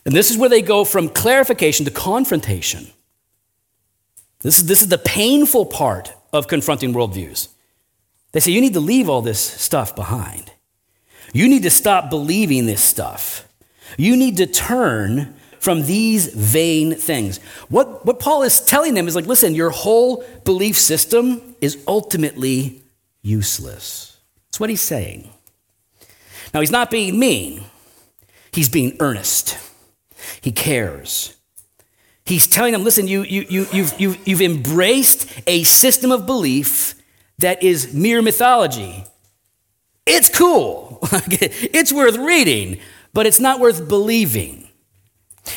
and 0.05 0.15
this 0.15 0.31
is 0.31 0.37
where 0.37 0.49
they 0.49 0.61
go 0.61 0.83
from 0.83 1.09
clarification 1.09 1.85
to 1.85 1.91
confrontation. 1.91 2.87
This 4.41 4.59
is, 4.59 4.65
this 4.65 4.81
is 4.81 4.87
the 4.87 4.97
painful 4.97 5.65
part 5.65 6.13
of 6.31 6.47
confronting 6.47 6.93
worldviews. 6.93 7.49
They 8.31 8.39
say, 8.39 8.51
you 8.51 8.61
need 8.61 8.73
to 8.73 8.79
leave 8.79 9.09
all 9.09 9.21
this 9.21 9.39
stuff 9.39 9.95
behind. 9.95 10.51
You 11.33 11.47
need 11.47 11.63
to 11.63 11.69
stop 11.69 12.09
believing 12.09 12.65
this 12.65 12.81
stuff. 12.81 13.47
You 13.97 14.15
need 14.15 14.37
to 14.37 14.45
turn 14.45 15.35
from 15.59 15.85
these 15.85 16.27
vain 16.27 16.95
things. 16.95 17.37
What, 17.69 18.05
what 18.05 18.19
Paul 18.19 18.43
is 18.43 18.61
telling 18.61 18.93
them 18.93 19.07
is 19.07 19.15
like, 19.15 19.25
listen, 19.25 19.55
your 19.55 19.69
whole 19.69 20.23
belief 20.45 20.77
system 20.77 21.55
is 21.61 21.83
ultimately 21.87 22.81
useless. 23.21 24.17
That's 24.47 24.59
what 24.59 24.69
he's 24.69 24.81
saying. 24.81 25.29
Now, 26.53 26.61
he's 26.61 26.71
not 26.71 26.89
being 26.89 27.19
mean, 27.19 27.63
he's 28.51 28.69
being 28.69 28.95
earnest. 28.99 29.57
He 30.41 30.51
cares. 30.51 31.35
He's 32.25 32.47
telling 32.47 32.73
them, 32.73 32.83
listen, 32.83 33.07
you, 33.07 33.23
you, 33.23 33.45
you, 33.49 33.67
you've, 33.71 33.99
you've, 33.99 34.27
you've 34.27 34.41
embraced 34.41 35.27
a 35.47 35.63
system 35.63 36.11
of 36.11 36.25
belief 36.25 36.95
that 37.39 37.63
is 37.63 37.93
mere 37.93 38.21
mythology. 38.21 39.03
It's 40.05 40.29
cool, 40.29 40.99
it's 41.03 41.91
worth 41.91 42.17
reading, 42.17 42.79
but 43.13 43.25
it's 43.25 43.39
not 43.39 43.59
worth 43.59 43.87
believing. 43.87 44.68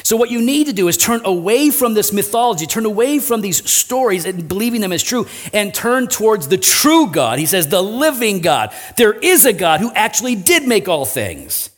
So, 0.02 0.16
what 0.16 0.30
you 0.30 0.40
need 0.40 0.66
to 0.66 0.72
do 0.72 0.88
is 0.88 0.96
turn 0.96 1.20
away 1.24 1.70
from 1.70 1.94
this 1.94 2.12
mythology, 2.12 2.66
turn 2.66 2.86
away 2.86 3.18
from 3.18 3.40
these 3.40 3.68
stories 3.70 4.24
and 4.24 4.48
believing 4.48 4.80
them 4.80 4.92
as 4.92 5.02
true, 5.02 5.26
and 5.52 5.74
turn 5.74 6.08
towards 6.08 6.48
the 6.48 6.58
true 6.58 7.10
God. 7.10 7.38
He 7.38 7.46
says, 7.46 7.68
the 7.68 7.82
living 7.82 8.40
God. 8.40 8.74
There 8.96 9.12
is 9.12 9.44
a 9.44 9.52
God 9.52 9.80
who 9.80 9.92
actually 9.92 10.34
did 10.34 10.66
make 10.66 10.88
all 10.88 11.04
things. 11.04 11.70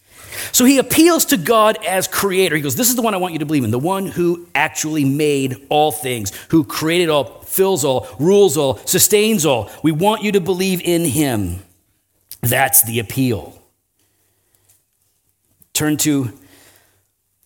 So 0.52 0.64
he 0.64 0.78
appeals 0.78 1.26
to 1.26 1.36
God 1.36 1.84
as 1.84 2.08
creator. 2.08 2.56
He 2.56 2.62
goes, 2.62 2.76
This 2.76 2.88
is 2.88 2.96
the 2.96 3.02
one 3.02 3.14
I 3.14 3.18
want 3.18 3.32
you 3.32 3.38
to 3.40 3.46
believe 3.46 3.64
in, 3.64 3.70
the 3.70 3.78
one 3.78 4.06
who 4.06 4.46
actually 4.54 5.04
made 5.04 5.66
all 5.68 5.92
things, 5.92 6.32
who 6.50 6.64
created 6.64 7.08
all, 7.08 7.42
fills 7.42 7.84
all, 7.84 8.08
rules 8.18 8.56
all, 8.56 8.76
sustains 8.78 9.46
all. 9.46 9.70
We 9.82 9.92
want 9.92 10.22
you 10.22 10.32
to 10.32 10.40
believe 10.40 10.80
in 10.82 11.04
him. 11.04 11.62
That's 12.40 12.82
the 12.82 12.98
appeal. 12.98 13.58
Turn 15.72 15.96
to 15.98 16.32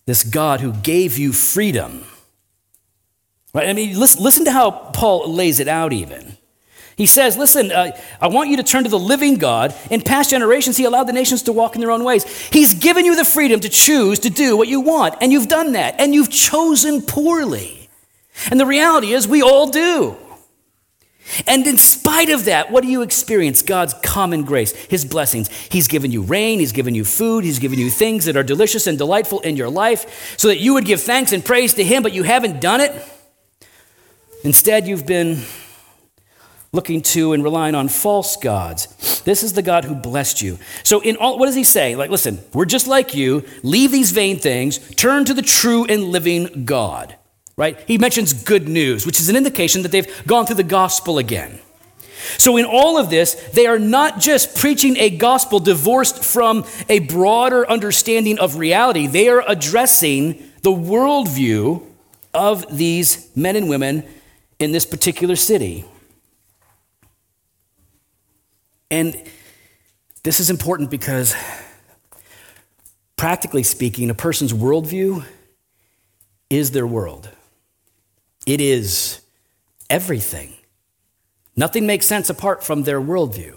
this 0.09 0.23
God 0.23 0.59
who 0.59 0.73
gave 0.73 1.17
you 1.17 1.31
freedom. 1.31 2.03
Right? 3.53 3.69
I 3.69 3.73
mean, 3.73 3.97
listen, 3.99 4.23
listen 4.23 4.45
to 4.45 4.51
how 4.51 4.71
Paul 4.71 5.31
lays 5.31 5.59
it 5.59 5.67
out, 5.67 5.93
even. 5.93 6.37
He 6.95 7.05
says, 7.05 7.37
Listen, 7.37 7.71
uh, 7.71 7.91
I 8.19 8.27
want 8.27 8.49
you 8.49 8.57
to 8.57 8.63
turn 8.63 8.83
to 8.83 8.89
the 8.89 8.99
living 8.99 9.35
God. 9.35 9.73
In 9.89 10.01
past 10.01 10.31
generations, 10.31 10.75
He 10.75 10.83
allowed 10.83 11.05
the 11.05 11.13
nations 11.13 11.43
to 11.43 11.53
walk 11.53 11.75
in 11.75 11.81
their 11.81 11.91
own 11.91 12.03
ways. 12.03 12.25
He's 12.49 12.73
given 12.73 13.05
you 13.05 13.15
the 13.15 13.23
freedom 13.23 13.61
to 13.61 13.69
choose 13.69 14.19
to 14.19 14.29
do 14.29 14.57
what 14.57 14.67
you 14.67 14.81
want, 14.81 15.15
and 15.21 15.31
you've 15.31 15.47
done 15.47 15.71
that, 15.71 15.95
and 15.97 16.13
you've 16.13 16.29
chosen 16.29 17.01
poorly. 17.01 17.89
And 18.51 18.59
the 18.59 18.65
reality 18.65 19.13
is, 19.13 19.27
we 19.27 19.41
all 19.41 19.69
do. 19.69 20.17
And 21.49 21.65
in 21.65 21.79
spite 21.79 22.29
of 22.29 22.45
that, 22.45 22.69
what 22.69 22.83
do 22.83 22.89
you 22.89 23.01
experience? 23.01 23.63
God's 23.63 23.95
common 24.03 24.43
grace, 24.43 24.71
His 24.85 25.03
blessings. 25.03 25.49
He's 25.69 25.87
given 25.87 26.11
you 26.11 26.21
rain, 26.21 26.59
He's 26.59 26.71
given 26.71 26.93
you 26.93 27.03
food, 27.03 27.43
He's 27.43 27.57
given 27.57 27.79
you 27.79 27.89
things 27.89 28.25
that 28.25 28.37
are 28.37 28.43
delicious 28.43 28.85
and 28.85 28.99
delightful 28.99 29.39
in 29.39 29.57
your 29.57 29.69
life 29.69 30.37
so 30.37 30.47
that 30.47 30.59
you 30.59 30.75
would 30.75 30.85
give 30.85 31.01
thanks 31.01 31.33
and 31.33 31.43
praise 31.43 31.73
to 31.73 31.83
Him, 31.83 32.03
but 32.03 32.13
you 32.13 32.21
haven't 32.21 32.61
done 32.61 32.81
it. 32.81 32.93
Instead, 34.43 34.87
you've 34.87 35.07
been 35.07 35.41
looking 36.71 37.01
to 37.01 37.33
and 37.33 37.43
relying 37.43 37.73
on 37.73 37.87
false 37.87 38.37
gods. 38.37 39.21
This 39.23 39.41
is 39.41 39.53
the 39.53 39.63
God 39.63 39.85
who 39.85 39.95
blessed 39.95 40.43
you. 40.43 40.59
So, 40.83 40.99
in 41.01 41.17
all, 41.17 41.39
what 41.39 41.47
does 41.47 41.55
He 41.55 41.63
say? 41.63 41.95
Like, 41.95 42.11
listen, 42.11 42.39
we're 42.53 42.65
just 42.65 42.85
like 42.85 43.15
you. 43.15 43.43
Leave 43.63 43.91
these 43.91 44.11
vain 44.11 44.37
things, 44.37 44.77
turn 44.93 45.25
to 45.25 45.33
the 45.33 45.41
true 45.41 45.85
and 45.85 46.03
living 46.03 46.65
God 46.65 47.15
right? 47.59 47.77
He 47.87 47.97
mentions 47.97 48.31
good 48.31 48.69
news, 48.69 49.05
which 49.05 49.19
is 49.19 49.27
an 49.27 49.35
indication 49.35 49.81
that 49.81 49.91
they've 49.91 50.25
gone 50.25 50.45
through 50.45 50.55
the 50.55 50.63
gospel 50.63 51.17
again. 51.17 51.59
So, 52.37 52.55
in 52.55 52.63
all 52.63 52.97
of 52.97 53.09
this, 53.09 53.33
they 53.53 53.65
are 53.65 53.77
not 53.77 54.21
just 54.21 54.55
preaching 54.55 54.95
a 54.95 55.09
gospel 55.09 55.59
divorced 55.59 56.23
from 56.23 56.63
a 56.87 56.99
broader 56.99 57.69
understanding 57.69 58.39
of 58.39 58.55
reality, 58.55 59.07
they 59.07 59.27
are 59.27 59.43
addressing 59.45 60.41
the 60.61 60.71
worldview 60.71 61.85
of 62.33 62.65
these 62.77 63.29
men 63.35 63.57
and 63.57 63.67
women 63.67 64.05
in 64.59 64.71
this 64.71 64.85
particular 64.85 65.35
city. 65.35 65.83
And 68.89 69.21
this 70.23 70.39
is 70.39 70.49
important 70.49 70.89
because, 70.89 71.35
practically 73.17 73.63
speaking, 73.63 74.09
a 74.09 74.15
person's 74.15 74.53
worldview 74.53 75.25
is 76.49 76.71
their 76.71 76.87
world. 76.87 77.29
It 78.49 78.61
is 78.61 79.21
everything. 79.91 80.55
Nothing 81.55 81.85
makes 81.85 82.07
sense 82.07 82.31
apart 82.31 82.63
from 82.63 82.81
their 82.81 82.99
worldview. 82.99 83.55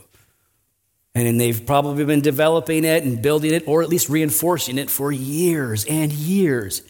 And 1.14 1.40
they've 1.40 1.64
probably 1.64 2.04
been 2.04 2.20
developing 2.20 2.84
it 2.84 3.02
and 3.02 3.22
building 3.22 3.54
it, 3.54 3.64
or 3.66 3.82
at 3.82 3.88
least 3.88 4.10
reinforcing 4.10 4.76
it 4.76 4.90
for 4.90 5.10
years 5.10 5.86
and 5.86 6.12
years. 6.12 6.82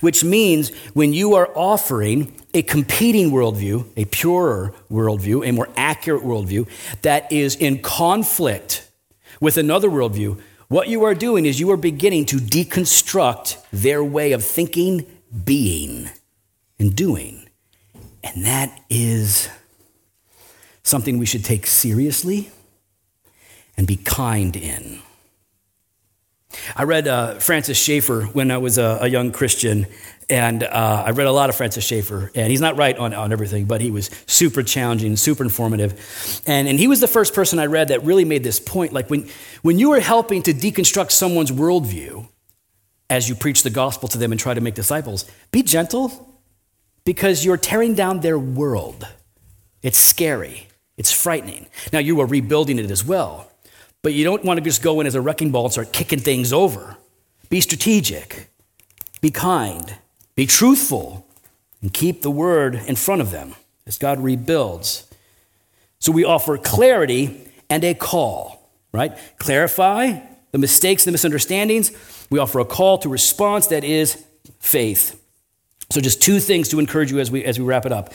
Which 0.00 0.24
means 0.24 0.70
when 0.94 1.12
you 1.12 1.34
are 1.34 1.48
offering 1.54 2.34
a 2.54 2.62
competing 2.62 3.30
worldview, 3.30 3.86
a 3.96 4.06
purer 4.06 4.74
worldview, 4.90 5.48
a 5.48 5.52
more 5.52 5.68
accurate 5.76 6.24
worldview 6.24 6.68
that 7.02 7.30
is 7.30 7.54
in 7.54 7.82
conflict 7.82 8.90
with 9.40 9.56
another 9.56 9.88
worldview, 9.88 10.40
what 10.66 10.88
you 10.88 11.04
are 11.04 11.14
doing 11.14 11.46
is 11.46 11.60
you 11.60 11.70
are 11.70 11.76
beginning 11.76 12.26
to 12.26 12.38
deconstruct 12.38 13.64
their 13.70 14.02
way 14.02 14.32
of 14.32 14.44
thinking, 14.44 15.06
being, 15.44 16.10
and 16.78 16.96
doing. 16.96 17.43
And 18.24 18.46
that 18.46 18.80
is 18.88 19.50
something 20.82 21.18
we 21.18 21.26
should 21.26 21.44
take 21.44 21.66
seriously 21.66 22.50
and 23.76 23.86
be 23.86 23.96
kind 23.96 24.56
in. 24.56 25.00
I 26.74 26.84
read 26.84 27.06
uh, 27.06 27.34
Francis 27.34 27.76
Schaeffer 27.76 28.22
when 28.22 28.50
I 28.50 28.58
was 28.58 28.78
a, 28.78 28.98
a 29.02 29.08
young 29.08 29.30
Christian, 29.30 29.86
and 30.30 30.62
uh, 30.62 31.02
I 31.06 31.10
read 31.10 31.26
a 31.26 31.32
lot 31.32 31.50
of 31.50 31.56
Francis 31.56 31.84
Schaeffer. 31.84 32.30
And 32.34 32.50
he's 32.50 32.60
not 32.60 32.78
right 32.78 32.96
on, 32.96 33.12
on 33.12 33.32
everything, 33.32 33.66
but 33.66 33.82
he 33.82 33.90
was 33.90 34.08
super 34.26 34.62
challenging, 34.62 35.16
super 35.16 35.42
informative. 35.42 36.42
And, 36.46 36.66
and 36.66 36.78
he 36.78 36.88
was 36.88 37.00
the 37.00 37.08
first 37.08 37.34
person 37.34 37.58
I 37.58 37.66
read 37.66 37.88
that 37.88 38.04
really 38.04 38.24
made 38.24 38.42
this 38.42 38.58
point. 38.58 38.92
Like 38.92 39.10
when, 39.10 39.28
when 39.62 39.78
you 39.78 39.92
are 39.92 40.00
helping 40.00 40.42
to 40.44 40.54
deconstruct 40.54 41.10
someone's 41.10 41.50
worldview 41.50 42.26
as 43.10 43.28
you 43.28 43.34
preach 43.34 43.64
the 43.64 43.70
gospel 43.70 44.08
to 44.08 44.18
them 44.18 44.32
and 44.32 44.40
try 44.40 44.54
to 44.54 44.60
make 44.62 44.74
disciples, 44.74 45.26
be 45.50 45.62
gentle 45.62 46.33
because 47.04 47.44
you're 47.44 47.56
tearing 47.56 47.94
down 47.94 48.20
their 48.20 48.38
world. 48.38 49.06
It's 49.82 49.98
scary, 49.98 50.68
it's 50.96 51.12
frightening. 51.12 51.66
Now, 51.92 51.98
you 51.98 52.20
are 52.20 52.26
rebuilding 52.26 52.78
it 52.78 52.90
as 52.90 53.04
well, 53.04 53.50
but 54.02 54.14
you 54.14 54.24
don't 54.24 54.44
want 54.44 54.58
to 54.58 54.64
just 54.64 54.82
go 54.82 55.00
in 55.00 55.06
as 55.06 55.14
a 55.14 55.20
wrecking 55.20 55.50
ball 55.50 55.64
and 55.64 55.72
start 55.72 55.92
kicking 55.92 56.20
things 56.20 56.52
over. 56.52 56.96
Be 57.50 57.60
strategic, 57.60 58.48
be 59.20 59.30
kind, 59.30 59.96
be 60.34 60.46
truthful, 60.46 61.26
and 61.82 61.92
keep 61.92 62.22
the 62.22 62.30
word 62.30 62.76
in 62.86 62.96
front 62.96 63.20
of 63.20 63.30
them 63.30 63.54
as 63.86 63.98
God 63.98 64.20
rebuilds. 64.20 65.06
So 65.98 66.12
we 66.12 66.24
offer 66.24 66.56
clarity 66.56 67.46
and 67.68 67.84
a 67.84 67.94
call, 67.94 68.70
right? 68.92 69.16
Clarify 69.38 70.20
the 70.52 70.58
mistakes, 70.58 71.04
the 71.04 71.12
misunderstandings. 71.12 71.92
We 72.30 72.38
offer 72.38 72.60
a 72.60 72.64
call 72.64 72.98
to 72.98 73.08
response 73.08 73.66
that 73.68 73.84
is 73.84 74.24
faith. 74.60 75.20
So, 75.94 76.00
just 76.00 76.20
two 76.20 76.40
things 76.40 76.70
to 76.70 76.80
encourage 76.80 77.12
you 77.12 77.20
as 77.20 77.30
we, 77.30 77.44
as 77.44 77.56
we 77.56 77.64
wrap 77.64 77.86
it 77.86 77.92
up. 77.92 78.12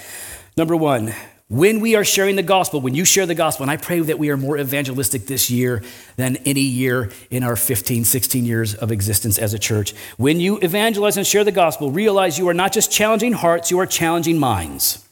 Number 0.58 0.76
one, 0.76 1.14
when 1.48 1.80
we 1.80 1.96
are 1.96 2.04
sharing 2.04 2.36
the 2.36 2.44
gospel, 2.44 2.82
when 2.82 2.94
you 2.94 3.06
share 3.06 3.26
the 3.26 3.36
gospel, 3.36 3.64
and 3.64 3.72
I 3.72 3.78
pray 3.78 4.02
that 4.02 4.20
we 4.20 4.30
are 4.32 4.36
more 4.36 4.58
evangelistic 4.58 5.28
this 5.28 5.50
year 5.50 5.82
than 6.18 6.36
any 6.46 6.60
year 6.60 7.10
in 7.30 7.42
our 7.42 7.56
15, 7.56 8.04
16 8.04 8.44
years 8.44 8.76
of 8.76 8.92
existence 8.92 9.38
as 9.38 9.54
a 9.54 9.58
church. 9.58 9.94
When 10.18 10.42
you 10.42 10.58
evangelize 10.58 11.16
and 11.16 11.26
share 11.26 11.46
the 11.46 11.54
gospel, 11.54 11.90
realize 11.90 12.38
you 12.38 12.50
are 12.50 12.54
not 12.54 12.74
just 12.74 12.92
challenging 12.92 13.32
hearts, 13.32 13.72
you 13.72 13.80
are 13.80 13.86
challenging 13.86 14.38
minds. 14.40 15.08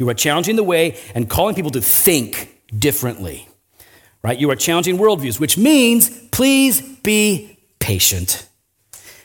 You 0.00 0.08
are 0.08 0.14
challenging 0.14 0.56
the 0.56 0.64
way 0.64 0.98
and 1.14 1.30
calling 1.30 1.54
people 1.54 1.70
to 1.70 1.80
think 1.80 2.52
differently, 2.76 3.46
right? 4.24 4.40
You 4.40 4.50
are 4.50 4.56
challenging 4.56 4.98
worldviews, 4.98 5.38
which 5.38 5.56
means 5.56 6.10
please 6.32 6.82
be 6.82 7.60
patient. 7.78 8.44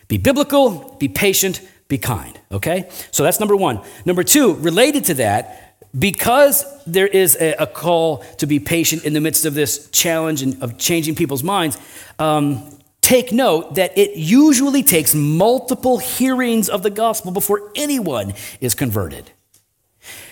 Be 0.08 0.20
biblical, 0.20 0.96
be 1.00 1.08
patient, 1.08 1.60
be 1.88 1.98
kind, 1.98 2.40
okay? 2.52 2.90
So 3.12 3.24
that's 3.24 3.40
number 3.40 3.56
one. 3.56 3.82
Number 4.06 4.24
two, 4.24 4.56
related 4.56 5.06
to 5.06 5.14
that, 5.16 5.78
because 5.98 6.66
there 6.86 7.08
is 7.08 7.38
a, 7.40 7.54
a 7.54 7.68
call 7.68 8.18
to 8.38 8.46
be 8.46 8.60
patient 8.60 9.06
in 9.06 9.14
the 9.14 9.22
midst 9.22 9.46
of 9.46 9.54
this 9.54 9.90
challenge 9.92 10.42
and 10.42 10.62
of 10.62 10.78
changing 10.78 11.16
people's 11.16 11.44
minds, 11.44 11.78
um, 12.20 12.78
take 13.02 13.32
note 13.32 13.76
that 13.76 13.98
it 13.98 14.18
usually 14.18 14.84
takes 14.84 15.16
multiple 15.16 15.98
hearings 15.98 16.68
of 16.68 16.84
the 16.84 16.90
gospel 16.90 17.32
before 17.32 17.72
anyone 17.76 18.34
is 18.60 18.76
converted. 18.76 19.32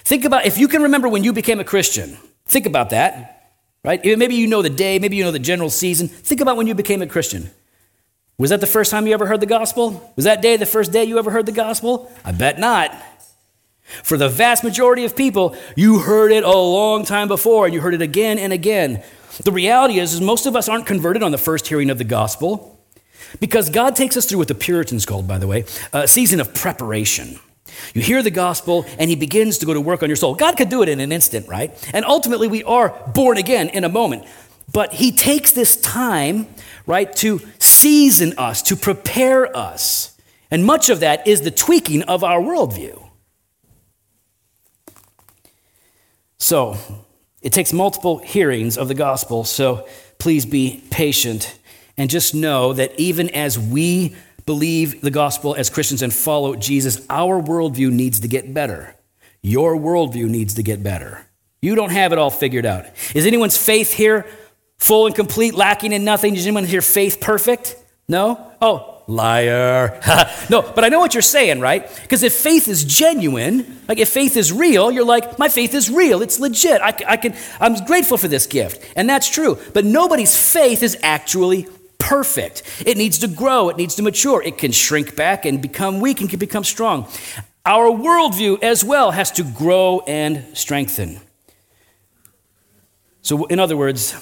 Think 0.03 0.25
about 0.25 0.45
if 0.45 0.57
you 0.57 0.67
can 0.67 0.83
remember 0.83 1.07
when 1.07 1.23
you 1.23 1.33
became 1.33 1.59
a 1.59 1.63
Christian, 1.63 2.17
think 2.45 2.65
about 2.65 2.89
that, 2.89 3.53
right? 3.83 4.03
Maybe 4.03 4.35
you 4.35 4.47
know 4.47 4.61
the 4.61 4.69
day, 4.69 4.99
maybe 4.99 5.15
you 5.15 5.23
know 5.23 5.31
the 5.31 5.39
general 5.39 5.69
season. 5.69 6.07
Think 6.07 6.41
about 6.41 6.57
when 6.57 6.67
you 6.67 6.75
became 6.75 7.01
a 7.01 7.07
Christian. 7.07 7.49
Was 8.37 8.49
that 8.49 8.59
the 8.59 8.67
first 8.67 8.91
time 8.91 9.07
you 9.07 9.13
ever 9.13 9.27
heard 9.27 9.39
the 9.39 9.45
gospel? 9.45 10.11
Was 10.15 10.25
that 10.25 10.41
day 10.41 10.57
the 10.57 10.65
first 10.65 10.91
day 10.91 11.05
you 11.05 11.17
ever 11.17 11.31
heard 11.31 11.45
the 11.45 11.53
gospel? 11.53 12.11
I 12.25 12.31
bet 12.33 12.59
not. 12.59 12.93
For 14.03 14.17
the 14.17 14.27
vast 14.27 14.63
majority 14.63 15.05
of 15.05 15.15
people, 15.15 15.55
you 15.75 15.99
heard 15.99 16.31
it 16.31 16.43
a 16.43 16.49
long 16.49 17.05
time 17.05 17.27
before 17.27 17.65
and 17.65 17.73
you 17.73 17.79
heard 17.79 17.93
it 17.93 18.01
again 18.01 18.37
and 18.37 18.51
again. 18.51 19.03
The 19.43 19.51
reality 19.51 19.99
is, 19.99 20.13
is 20.13 20.21
most 20.21 20.45
of 20.45 20.55
us 20.55 20.67
aren't 20.67 20.85
converted 20.85 21.23
on 21.23 21.31
the 21.31 21.37
first 21.37 21.67
hearing 21.67 21.89
of 21.89 21.97
the 21.97 22.03
gospel 22.03 22.77
because 23.39 23.69
God 23.69 23.95
takes 23.95 24.17
us 24.17 24.25
through 24.25 24.39
what 24.39 24.47
the 24.47 24.55
Puritans 24.55 25.05
called, 25.05 25.27
by 25.27 25.37
the 25.37 25.47
way, 25.47 25.65
a 25.93 26.07
season 26.07 26.39
of 26.41 26.53
preparation. 26.53 27.39
You 27.93 28.01
hear 28.01 28.21
the 28.21 28.31
gospel 28.31 28.85
and 28.97 29.09
he 29.09 29.15
begins 29.15 29.59
to 29.59 29.65
go 29.65 29.73
to 29.73 29.81
work 29.81 30.03
on 30.03 30.09
your 30.09 30.15
soul. 30.15 30.35
God 30.35 30.57
could 30.57 30.69
do 30.69 30.81
it 30.81 30.89
in 30.89 30.99
an 30.99 31.11
instant, 31.11 31.47
right? 31.47 31.71
And 31.93 32.03
ultimately, 32.03 32.47
we 32.47 32.63
are 32.63 32.89
born 33.13 33.37
again 33.37 33.69
in 33.69 33.83
a 33.83 33.89
moment. 33.89 34.25
But 34.71 34.93
he 34.93 35.11
takes 35.11 35.51
this 35.51 35.79
time 35.79 36.47
right? 36.85 37.13
To 37.17 37.41
season 37.85 38.33
us, 38.39 38.63
to 38.63 38.75
prepare 38.75 39.55
us. 39.55 40.17
And 40.49 40.65
much 40.65 40.89
of 40.89 41.01
that 41.01 41.27
is 41.27 41.41
the 41.41 41.51
tweaking 41.51 42.01
of 42.01 42.23
our 42.23 42.41
worldview. 42.41 42.99
So, 46.39 46.77
it 47.43 47.53
takes 47.53 47.71
multiple 47.71 48.17
hearings 48.17 48.75
of 48.75 48.87
the 48.87 48.95
gospel, 48.95 49.43
so 49.43 49.87
please 50.17 50.47
be 50.47 50.83
patient 50.89 51.59
and 51.95 52.09
just 52.09 52.33
know 52.33 52.73
that 52.73 52.99
even 52.99 53.29
as 53.29 53.59
we 53.59 54.15
believe 54.47 55.01
the 55.01 55.11
gospel 55.11 55.53
as 55.53 55.69
Christians 55.69 56.01
and 56.01 56.11
follow 56.11 56.55
Jesus, 56.55 57.05
our 57.07 57.39
worldview 57.39 57.91
needs 57.91 58.19
to 58.21 58.27
get 58.27 58.51
better. 58.51 58.95
Your 59.43 59.77
worldview 59.77 60.27
needs 60.27 60.55
to 60.55 60.63
get 60.63 60.81
better. 60.81 61.27
You 61.61 61.75
don't 61.75 61.91
have 61.91 62.13
it 62.13 62.17
all 62.17 62.31
figured 62.31 62.65
out. 62.65 62.85
Is 63.13 63.27
anyone's 63.27 63.57
faith 63.57 63.93
here 63.93 64.25
full 64.77 65.05
and 65.05 65.15
complete, 65.15 65.53
lacking 65.53 65.91
in 65.91 66.03
nothing? 66.03 66.33
Does 66.33 66.45
anyone 66.45 66.65
hear 66.65 66.81
faith 66.81 67.19
perfect? 67.19 67.75
No? 68.07 68.51
Oh, 68.61 69.03
liar. 69.07 69.99
no, 70.49 70.61
but 70.61 70.83
I 70.83 70.89
know 70.89 70.99
what 70.99 71.13
you're 71.13 71.21
saying, 71.21 71.59
right? 71.59 71.89
Because 72.01 72.23
if 72.23 72.33
faith 72.33 72.67
is 72.67 72.83
genuine, 72.83 73.79
like 73.88 73.99
if 73.99 74.09
faith 74.09 74.38
is 74.38 74.51
real, 74.51 74.91
you're 74.91 75.05
like, 75.05 75.38
my 75.39 75.49
faith 75.49 75.73
is 75.73 75.89
real. 75.89 76.21
It's 76.21 76.39
legit. 76.39 76.81
I, 76.81 76.95
I 77.07 77.17
can, 77.17 77.35
I'm 77.59 77.83
grateful 77.85 78.17
for 78.17 78.27
this 78.27 78.47
gift. 78.47 78.83
And 78.95 79.09
that's 79.09 79.29
true. 79.29 79.57
But 79.73 79.85
nobody's 79.85 80.35
faith 80.35 80.83
is 80.83 80.97
actually 81.03 81.67
perfect. 81.97 82.63
It 82.85 82.97
needs 82.97 83.19
to 83.19 83.27
grow, 83.27 83.69
it 83.69 83.77
needs 83.77 83.95
to 83.95 84.03
mature. 84.03 84.41
It 84.41 84.57
can 84.57 84.71
shrink 84.71 85.15
back 85.15 85.45
and 85.45 85.61
become 85.61 85.99
weak 85.99 86.21
and 86.21 86.29
can 86.29 86.39
become 86.39 86.63
strong. 86.63 87.07
Our 87.65 87.88
worldview 87.88 88.61
as 88.61 88.83
well 88.83 89.11
has 89.11 89.31
to 89.33 89.43
grow 89.43 90.01
and 90.05 90.55
strengthen. 90.55 91.19
So, 93.23 93.45
in 93.45 93.59
other 93.59 93.75
words, 93.75 94.13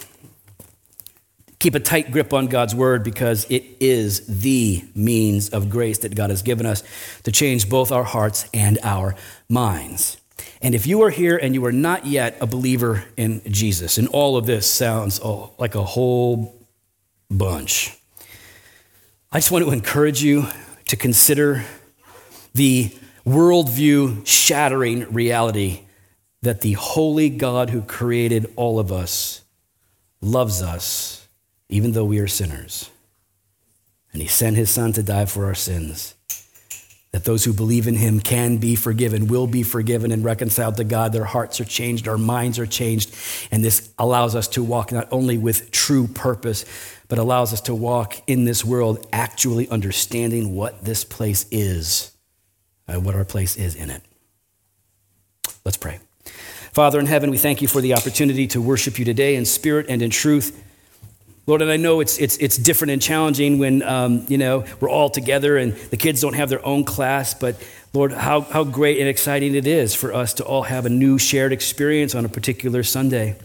Keep 1.64 1.76
a 1.76 1.80
tight 1.80 2.12
grip 2.12 2.34
on 2.34 2.48
God's 2.48 2.76
word 2.76 3.06
because 3.06 3.46
it 3.50 3.64
is 3.80 4.28
the 4.28 4.84
means 4.96 5.48
of 5.48 5.70
grace 5.70 6.00
that 6.00 6.14
God 6.14 6.30
has 6.30 6.42
given 6.42 6.66
us 6.66 6.84
to 7.24 7.32
change 7.32 7.70
both 7.70 7.90
our 7.90 8.04
hearts 8.04 8.50
and 8.54 8.78
our 8.84 9.16
minds. 9.48 10.18
And 10.62 10.76
if 10.76 10.86
you 10.86 11.04
are 11.04 11.10
here 11.10 11.38
and 11.38 11.56
you 11.56 11.64
are 11.66 11.72
not 11.72 12.06
yet 12.06 12.36
a 12.42 12.48
believer 12.48 13.06
in 13.16 13.42
Jesus, 13.50 13.98
and 13.98 14.10
all 14.10 14.36
of 14.36 14.46
this 14.46 14.70
sounds 14.70 15.22
like 15.58 15.74
a 15.76 15.86
whole 15.86 16.68
bunch, 17.32 17.98
I 19.32 19.38
just 19.38 19.50
want 19.50 19.64
to 19.64 19.72
encourage 19.72 20.22
you 20.22 20.48
to 20.88 20.98
consider 20.98 21.64
the 22.54 22.94
worldview 23.26 24.28
shattering 24.28 25.14
reality 25.14 25.84
that 26.42 26.60
the 26.60 26.74
holy 26.74 27.30
God 27.30 27.70
who 27.70 27.82
created 27.84 28.52
all 28.58 28.80
of 28.80 28.92
us 28.92 29.46
loves 30.20 30.62
us 30.62 31.23
even 31.74 31.94
though 31.94 32.06
we 32.06 32.20
are 32.20 32.28
sinners. 32.28 32.92
And 34.12 34.22
he 34.22 34.28
sent 34.28 34.58
his 34.58 34.70
son 34.70 34.94
to 34.94 35.02
die 35.02 35.26
for 35.26 35.46
our 35.46 35.56
sins. 35.56 36.14
That 37.12 37.26
those 37.26 37.46
who 37.46 37.52
believe 37.52 37.88
in 37.88 37.96
him 37.96 38.20
can 38.20 38.58
be 38.58 38.76
forgiven, 38.76 39.26
will 39.28 39.48
be 39.48 39.64
forgiven 39.64 40.12
and 40.12 40.24
reconciled 40.24 40.78
to 40.78 40.84
God. 40.84 41.14
Their 41.14 41.24
hearts 41.24 41.60
are 41.60 41.66
changed, 41.66 42.08
our 42.08 42.18
minds 42.18 42.60
are 42.60 42.68
changed. 42.68 43.16
And 43.52 43.66
this 43.66 43.92
allows 43.98 44.36
us 44.36 44.48
to 44.50 44.64
walk 44.64 44.92
not 44.92 45.08
only 45.12 45.40
with 45.40 45.72
true 45.72 46.06
purpose, 46.06 46.64
but 47.08 47.18
allows 47.18 47.54
us 47.54 47.62
to 47.62 47.74
walk 47.74 48.22
in 48.28 48.46
this 48.46 48.64
world 48.64 49.08
actually 49.12 49.68
understanding 49.70 50.56
what 50.56 50.86
this 50.86 51.04
place 51.04 51.48
is 51.50 52.16
and 52.88 53.04
what 53.04 53.16
our 53.16 53.26
place 53.26 53.56
is 53.56 53.74
in 53.74 53.90
it. 53.90 54.04
Let's 55.66 55.78
pray. 55.78 56.00
Father 56.72 57.00
in 57.00 57.08
heaven, 57.08 57.32
we 57.32 57.38
thank 57.40 57.64
you 57.64 57.68
for 57.68 57.82
the 57.82 57.96
opportunity 57.96 58.46
to 58.48 58.62
worship 58.62 59.00
you 59.00 59.06
today 59.06 59.36
in 59.36 59.46
spirit 59.46 59.88
and 59.90 60.04
in 60.04 60.12
truth. 60.12 60.64
Lord, 61.46 61.62
and 61.62 61.70
I 61.70 61.76
know 61.76 62.00
it's, 62.00 62.18
it's, 62.20 62.38
it's 62.38 62.58
different 62.58 62.92
and 62.92 63.02
challenging 63.02 63.60
when, 63.60 63.84
um, 63.84 64.26
you 64.30 64.38
know, 64.38 64.64
we're 64.80 64.90
all 64.90 65.10
together 65.10 65.58
and 65.58 65.74
the 65.74 65.98
kids 65.98 66.22
don't 66.22 66.36
have 66.36 66.48
their 66.48 66.66
own 66.66 66.86
class, 66.86 67.34
but 67.34 67.62
Lord, 67.94 68.14
how, 68.14 68.42
how 68.42 68.64
great 68.64 68.98
and 69.00 69.10
exciting 69.10 69.54
it 69.54 69.68
is 69.68 69.94
for 69.94 70.14
us 70.14 70.34
to 70.36 70.46
all 70.46 70.64
have 70.64 70.86
a 70.86 70.90
new 70.90 71.20
shared 71.20 71.52
experience 71.52 72.16
on 72.16 72.26
a 72.26 72.30
particular 72.30 72.82
Sunday. 72.82 73.36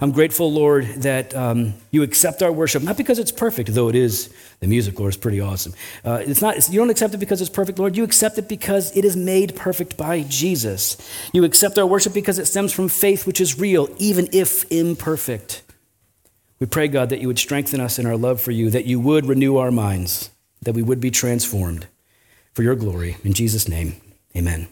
I'm 0.00 0.10
grateful, 0.12 0.50
Lord, 0.50 0.86
that 1.02 1.36
um, 1.36 1.74
you 1.92 2.02
accept 2.02 2.42
our 2.42 2.50
worship, 2.50 2.82
not 2.82 2.96
because 2.96 3.20
it's 3.20 3.30
perfect, 3.30 3.72
though 3.74 3.88
it 3.88 3.94
is. 3.94 4.34
The 4.58 4.66
music, 4.66 4.98
Lord, 4.98 5.12
is 5.12 5.16
pretty 5.16 5.40
awesome. 5.40 5.74
Uh, 6.04 6.22
it's 6.26 6.40
not, 6.40 6.56
it's, 6.56 6.68
you 6.68 6.80
don't 6.80 6.90
accept 6.90 7.14
it 7.14 7.18
because 7.18 7.40
it's 7.40 7.50
perfect, 7.50 7.78
Lord. 7.78 7.96
You 7.96 8.02
accept 8.02 8.38
it 8.38 8.48
because 8.48 8.96
it 8.96 9.04
is 9.04 9.16
made 9.16 9.54
perfect 9.54 9.96
by 9.96 10.22
Jesus. 10.22 10.96
You 11.32 11.44
accept 11.44 11.78
our 11.78 11.86
worship 11.86 12.12
because 12.12 12.38
it 12.38 12.46
stems 12.46 12.72
from 12.72 12.88
faith, 12.88 13.26
which 13.26 13.40
is 13.40 13.60
real, 13.60 13.88
even 13.98 14.28
if 14.32 14.64
imperfect. 14.72 15.61
We 16.62 16.66
pray, 16.66 16.86
God, 16.86 17.08
that 17.08 17.20
you 17.20 17.26
would 17.26 17.40
strengthen 17.40 17.80
us 17.80 17.98
in 17.98 18.06
our 18.06 18.16
love 18.16 18.40
for 18.40 18.52
you, 18.52 18.70
that 18.70 18.84
you 18.84 19.00
would 19.00 19.26
renew 19.26 19.56
our 19.56 19.72
minds, 19.72 20.30
that 20.60 20.76
we 20.76 20.82
would 20.82 21.00
be 21.00 21.10
transformed 21.10 21.88
for 22.54 22.62
your 22.62 22.76
glory. 22.76 23.16
In 23.24 23.32
Jesus' 23.32 23.66
name, 23.66 23.96
amen. 24.36 24.68